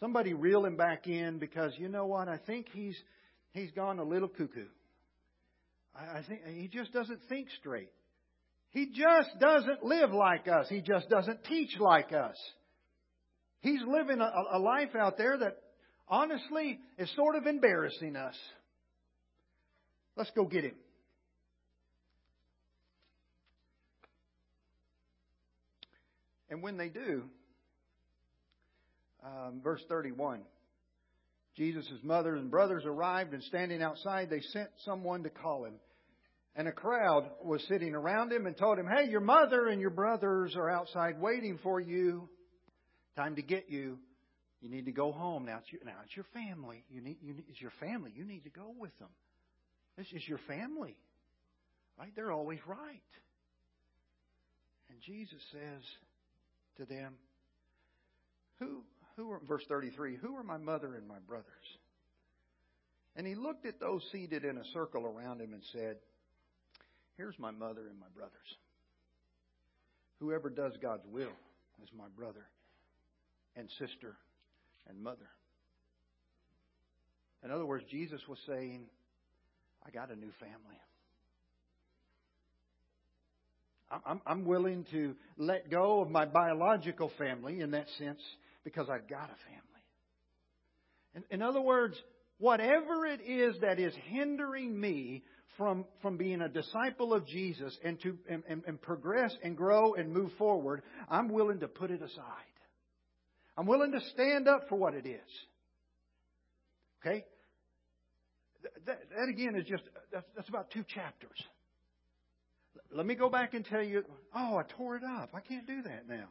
Somebody 0.00 0.34
reel 0.34 0.64
him 0.64 0.76
back 0.76 1.06
in 1.06 1.38
because 1.38 1.72
you 1.78 1.88
know 1.88 2.06
what? 2.06 2.28
I 2.28 2.38
think 2.38 2.66
he's 2.72 2.96
he's 3.54 3.70
gone 3.70 3.98
a 3.98 4.04
little 4.04 4.28
cuckoo. 4.28 4.66
I, 5.96 6.18
I 6.18 6.22
think 6.28 6.42
he 6.46 6.68
just 6.68 6.92
doesn't 6.92 7.20
think 7.28 7.48
straight. 7.58 7.90
He 8.72 8.86
just 8.86 9.30
doesn't 9.40 9.84
live 9.84 10.10
like 10.12 10.48
us. 10.48 10.66
He 10.68 10.80
just 10.80 11.08
doesn't 11.08 11.44
teach 11.44 11.78
like 11.78 12.12
us. 12.12 12.36
He's 13.60 13.80
living 13.86 14.20
a, 14.20 14.30
a 14.52 14.58
life 14.58 14.94
out 14.98 15.16
there 15.16 15.38
that 15.38 15.56
honestly 16.08 16.80
is 16.98 17.10
sort 17.14 17.36
of 17.36 17.46
embarrassing 17.46 18.16
us. 18.16 18.34
Let's 20.16 20.30
go 20.32 20.44
get 20.44 20.64
him. 20.64 20.74
And 26.50 26.62
when 26.62 26.76
they 26.76 26.88
do, 26.88 27.24
um, 29.24 29.60
verse 29.62 29.82
31, 29.88 30.42
Jesus' 31.56 31.86
mother 32.02 32.34
and 32.34 32.50
brothers 32.50 32.84
arrived, 32.84 33.32
and 33.32 33.42
standing 33.44 33.82
outside, 33.82 34.28
they 34.28 34.40
sent 34.40 34.70
someone 34.84 35.22
to 35.22 35.30
call 35.30 35.64
him. 35.64 35.74
And 36.56 36.68
a 36.68 36.72
crowd 36.72 37.30
was 37.42 37.64
sitting 37.68 37.94
around 37.94 38.32
him 38.32 38.46
and 38.46 38.56
told 38.56 38.78
him, 38.78 38.86
Hey, 38.86 39.08
your 39.10 39.20
mother 39.20 39.66
and 39.66 39.80
your 39.80 39.90
brothers 39.90 40.54
are 40.56 40.70
outside 40.70 41.20
waiting 41.20 41.58
for 41.62 41.80
you. 41.80 42.28
Time 43.16 43.36
to 43.36 43.42
get 43.42 43.66
you. 43.68 43.98
You 44.60 44.70
need 44.70 44.86
to 44.86 44.92
go 44.92 45.12
home. 45.12 45.44
Now 45.44 45.58
it's 45.58 45.72
your, 45.72 45.82
now 45.84 45.96
it's 46.04 46.16
your 46.16 46.26
family. 46.32 46.84
You 46.90 47.00
need, 47.00 47.18
you 47.22 47.34
need, 47.34 47.44
it's 47.48 47.60
your 47.60 47.72
family. 47.80 48.12
You 48.14 48.24
need 48.24 48.44
to 48.44 48.50
go 48.50 48.72
with 48.78 48.96
them. 48.98 49.10
This 49.96 50.06
is 50.12 50.26
your 50.26 50.40
family. 50.46 50.96
Right? 51.98 52.12
They're 52.16 52.32
always 52.32 52.60
right. 52.66 52.78
And 54.90 54.98
Jesus 55.00 55.40
says 55.52 55.82
to 56.78 56.84
them, 56.84 57.14
Who, 58.58 58.82
who 59.16 59.30
are, 59.30 59.40
verse 59.46 59.64
33, 59.68 60.16
who 60.16 60.36
are 60.36 60.42
my 60.42 60.56
mother 60.56 60.94
and 60.94 61.06
my 61.06 61.18
brothers? 61.26 61.44
And 63.16 63.26
he 63.26 63.34
looked 63.34 63.66
at 63.66 63.80
those 63.80 64.02
seated 64.10 64.44
in 64.44 64.58
a 64.58 64.64
circle 64.72 65.04
around 65.06 65.40
him 65.40 65.52
and 65.52 65.62
said, 65.72 65.96
Here's 67.16 67.38
my 67.38 67.52
mother 67.52 67.82
and 67.88 67.98
my 68.00 68.08
brothers. 68.14 68.32
Whoever 70.18 70.50
does 70.50 70.72
God's 70.82 71.06
will 71.06 71.32
is 71.82 71.88
my 71.96 72.08
brother 72.16 72.46
and 73.56 73.68
sister 73.78 74.16
and 74.88 75.00
mother. 75.02 75.28
In 77.44 77.50
other 77.50 77.66
words, 77.66 77.84
Jesus 77.90 78.20
was 78.28 78.38
saying, 78.48 78.86
I 79.86 79.90
got 79.90 80.10
a 80.10 80.16
new 80.16 80.32
family. 80.40 80.80
I'm, 84.04 84.20
I'm 84.26 84.44
willing 84.44 84.86
to 84.90 85.14
let 85.36 85.70
go 85.70 86.00
of 86.00 86.10
my 86.10 86.24
biological 86.24 87.12
family 87.16 87.60
in 87.60 87.72
that 87.72 87.86
sense 87.98 88.20
because 88.64 88.88
I've 88.90 89.08
got 89.08 89.24
a 89.24 89.36
family. 89.46 89.60
In, 91.14 91.24
in 91.30 91.42
other 91.42 91.60
words, 91.60 91.96
whatever 92.38 93.06
it 93.06 93.20
is 93.20 93.56
that 93.60 93.78
is 93.78 93.94
hindering 94.08 94.78
me 94.78 95.22
from, 95.56 95.84
from 96.02 96.16
being 96.16 96.40
a 96.40 96.48
disciple 96.48 97.14
of 97.14 97.26
Jesus 97.26 97.76
and 97.84 98.00
to 98.00 98.18
and, 98.28 98.42
and, 98.48 98.62
and 98.66 98.80
progress 98.80 99.32
and 99.42 99.56
grow 99.56 99.94
and 99.94 100.12
move 100.12 100.32
forward, 100.38 100.82
I'm 101.08 101.28
willing 101.28 101.60
to 101.60 101.68
put 101.68 101.90
it 101.90 102.02
aside. 102.02 102.54
I'm 103.56 103.66
willing 103.66 103.92
to 103.92 104.00
stand 104.12 104.48
up 104.48 104.68
for 104.68 104.76
what 104.76 104.94
it 104.94 105.06
is. 105.06 105.20
Okay? 107.00 107.24
That, 108.86 108.98
that 109.16 109.28
again 109.28 109.54
is 109.56 109.66
just, 109.66 109.84
that's, 110.12 110.26
that's 110.34 110.48
about 110.48 110.70
two 110.70 110.84
chapters. 110.92 111.38
Let 112.92 113.06
me 113.06 113.14
go 113.14 113.28
back 113.28 113.54
and 113.54 113.64
tell 113.64 113.82
you, 113.82 114.04
oh, 114.34 114.56
I 114.56 114.62
tore 114.76 114.96
it 114.96 115.04
up. 115.04 115.30
I 115.34 115.40
can't 115.40 115.66
do 115.66 115.82
that 115.82 116.08
now. 116.08 116.26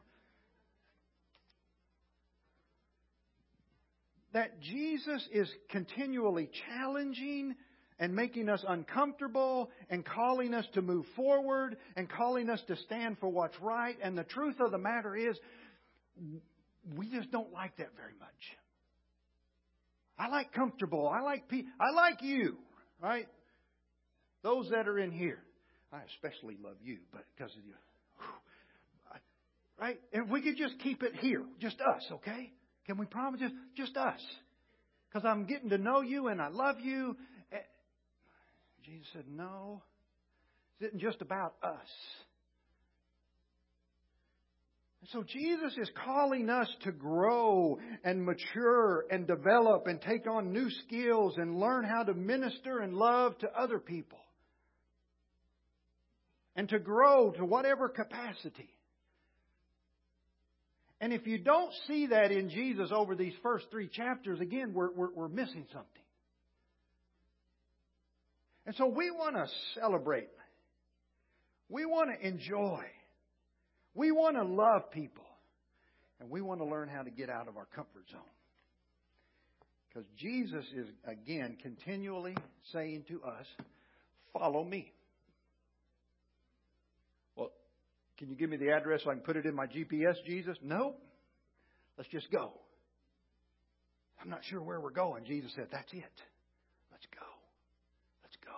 That 4.33 4.59
Jesus 4.61 5.27
is 5.31 5.49
continually 5.69 6.49
challenging 6.67 7.55
and 7.99 8.15
making 8.15 8.49
us 8.49 8.63
uncomfortable 8.67 9.69
and 9.89 10.03
calling 10.03 10.53
us 10.53 10.65
to 10.73 10.81
move 10.81 11.05
forward 11.15 11.77
and 11.95 12.09
calling 12.09 12.49
us 12.49 12.59
to 12.67 12.75
stand 12.77 13.17
for 13.19 13.29
what's 13.29 13.59
right. 13.61 13.95
And 14.01 14.17
the 14.17 14.23
truth 14.23 14.55
of 14.59 14.71
the 14.71 14.79
matter 14.79 15.15
is, 15.15 15.37
we 16.97 17.09
just 17.09 17.31
don't 17.31 17.53
like 17.53 17.77
that 17.77 17.89
very 17.95 18.13
much. 18.19 18.29
I 20.17 20.27
like 20.29 20.51
comfortable. 20.53 21.07
I 21.07 21.21
like 21.21 21.47
pe- 21.47 21.63
I 21.79 21.91
like 21.91 22.21
you, 22.21 22.57
right? 23.01 23.27
Those 24.41 24.69
that 24.71 24.87
are 24.87 24.99
in 24.99 25.11
here. 25.11 25.39
I 25.91 25.99
especially 26.15 26.57
love 26.63 26.77
you, 26.83 26.97
but 27.11 27.23
because 27.35 27.51
of 27.55 27.65
you. 27.65 27.73
Right? 29.79 29.99
And 30.11 30.29
we 30.29 30.41
could 30.41 30.57
just 30.57 30.79
keep 30.79 31.03
it 31.03 31.13
here, 31.19 31.43
just 31.59 31.77
us, 31.81 32.03
okay? 32.11 32.51
Can 32.85 32.97
we 32.97 33.05
promise 33.05 33.39
just 33.39 33.53
just 33.75 33.97
us? 33.97 34.19
Because 35.09 35.25
I'm 35.25 35.45
getting 35.45 35.69
to 35.69 35.77
know 35.77 36.01
you 36.01 36.27
and 36.27 36.41
I 36.41 36.47
love 36.47 36.79
you 36.81 37.15
eh, 37.51 37.57
Jesus 38.85 39.07
said, 39.13 39.25
No, 39.29 39.81
it 40.79 40.85
isn't 40.85 40.99
just 40.99 41.21
about 41.21 41.55
us. 41.63 41.87
And 45.01 45.09
So 45.11 45.23
Jesus 45.23 45.77
is 45.77 45.89
calling 46.05 46.49
us 46.49 46.67
to 46.83 46.91
grow 46.91 47.77
and 48.03 48.25
mature 48.25 49.05
and 49.09 49.27
develop 49.27 49.87
and 49.87 50.01
take 50.01 50.27
on 50.27 50.51
new 50.51 50.69
skills 50.85 51.35
and 51.37 51.59
learn 51.59 51.83
how 51.83 52.03
to 52.03 52.13
minister 52.13 52.79
and 52.79 52.93
love 52.93 53.37
to 53.39 53.47
other 53.49 53.79
people. 53.79 54.19
And 56.55 56.69
to 56.69 56.79
grow 56.79 57.31
to 57.31 57.45
whatever 57.45 57.89
capacity. 57.89 58.72
And 61.03 61.11
if 61.11 61.27
you 61.27 61.37
don't 61.37 61.73
see 61.85 62.07
that 62.07 62.31
in 62.31 62.49
Jesus 62.49 62.89
over 62.95 63.13
these 63.13 63.33
first 63.43 63.65
three 63.69 63.89
chapters, 63.89 64.39
again, 64.39 64.71
we're, 64.73 64.89
we're, 64.89 65.11
we're 65.13 65.27
missing 65.27 65.65
something. 65.73 66.01
And 68.65 68.73
so 68.77 68.87
we 68.87 69.11
want 69.11 69.35
to 69.35 69.45
celebrate. 69.77 70.29
We 71.67 71.85
want 71.85 72.09
to 72.09 72.25
enjoy. 72.25 72.85
We 73.93 74.13
want 74.13 74.37
to 74.37 74.45
love 74.45 74.91
people. 74.91 75.25
And 76.21 76.29
we 76.29 76.39
want 76.39 76.61
to 76.61 76.65
learn 76.65 76.87
how 76.87 77.01
to 77.01 77.11
get 77.11 77.29
out 77.29 77.49
of 77.49 77.57
our 77.57 77.67
comfort 77.75 78.05
zone. 78.09 78.21
Because 79.89 80.07
Jesus 80.17 80.63
is, 80.73 80.87
again, 81.05 81.57
continually 81.61 82.37
saying 82.71 83.03
to 83.09 83.21
us, 83.23 83.45
Follow 84.31 84.63
me. 84.63 84.93
Can 88.23 88.31
you 88.31 88.37
give 88.37 88.49
me 88.49 88.57
the 88.57 88.71
address 88.71 89.01
so 89.03 89.11
I 89.11 89.15
can 89.15 89.23
put 89.23 89.35
it 89.35 89.45
in 89.45 89.53
my 89.53 89.65
GPS, 89.65 90.15
Jesus? 90.25 90.57
No. 90.63 90.95
Let's 91.97 92.09
just 92.09 92.31
go. 92.31 92.53
I'm 94.21 94.29
not 94.29 94.39
sure 94.49 94.61
where 94.61 94.79
we're 94.79 94.91
going. 94.91 95.25
Jesus 95.25 95.51
said, 95.55 95.67
That's 95.71 95.91
it. 95.91 96.15
Let's 96.91 97.05
go. 97.13 97.25
Let's 98.23 98.37
go. 98.45 98.55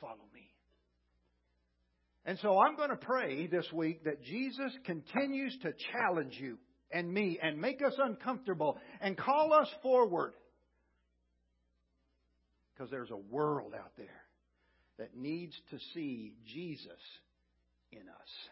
Follow 0.00 0.22
me. 0.32 0.48
And 2.24 2.38
so 2.40 2.58
I'm 2.58 2.76
going 2.76 2.90
to 2.90 2.96
pray 2.96 3.48
this 3.48 3.66
week 3.72 4.04
that 4.04 4.22
Jesus 4.22 4.72
continues 4.84 5.56
to 5.62 5.72
challenge 5.92 6.34
you 6.38 6.58
and 6.92 7.12
me 7.12 7.40
and 7.42 7.60
make 7.60 7.82
us 7.84 7.94
uncomfortable 7.98 8.78
and 9.00 9.16
call 9.16 9.52
us 9.52 9.68
forward. 9.82 10.34
Because 12.72 12.90
there's 12.90 13.10
a 13.10 13.16
world 13.16 13.72
out 13.76 13.92
there 13.96 14.22
that 14.98 15.16
needs 15.16 15.54
to 15.70 15.78
see 15.92 16.34
Jesus 16.46 16.92
in 17.90 18.02
us. 18.02 18.48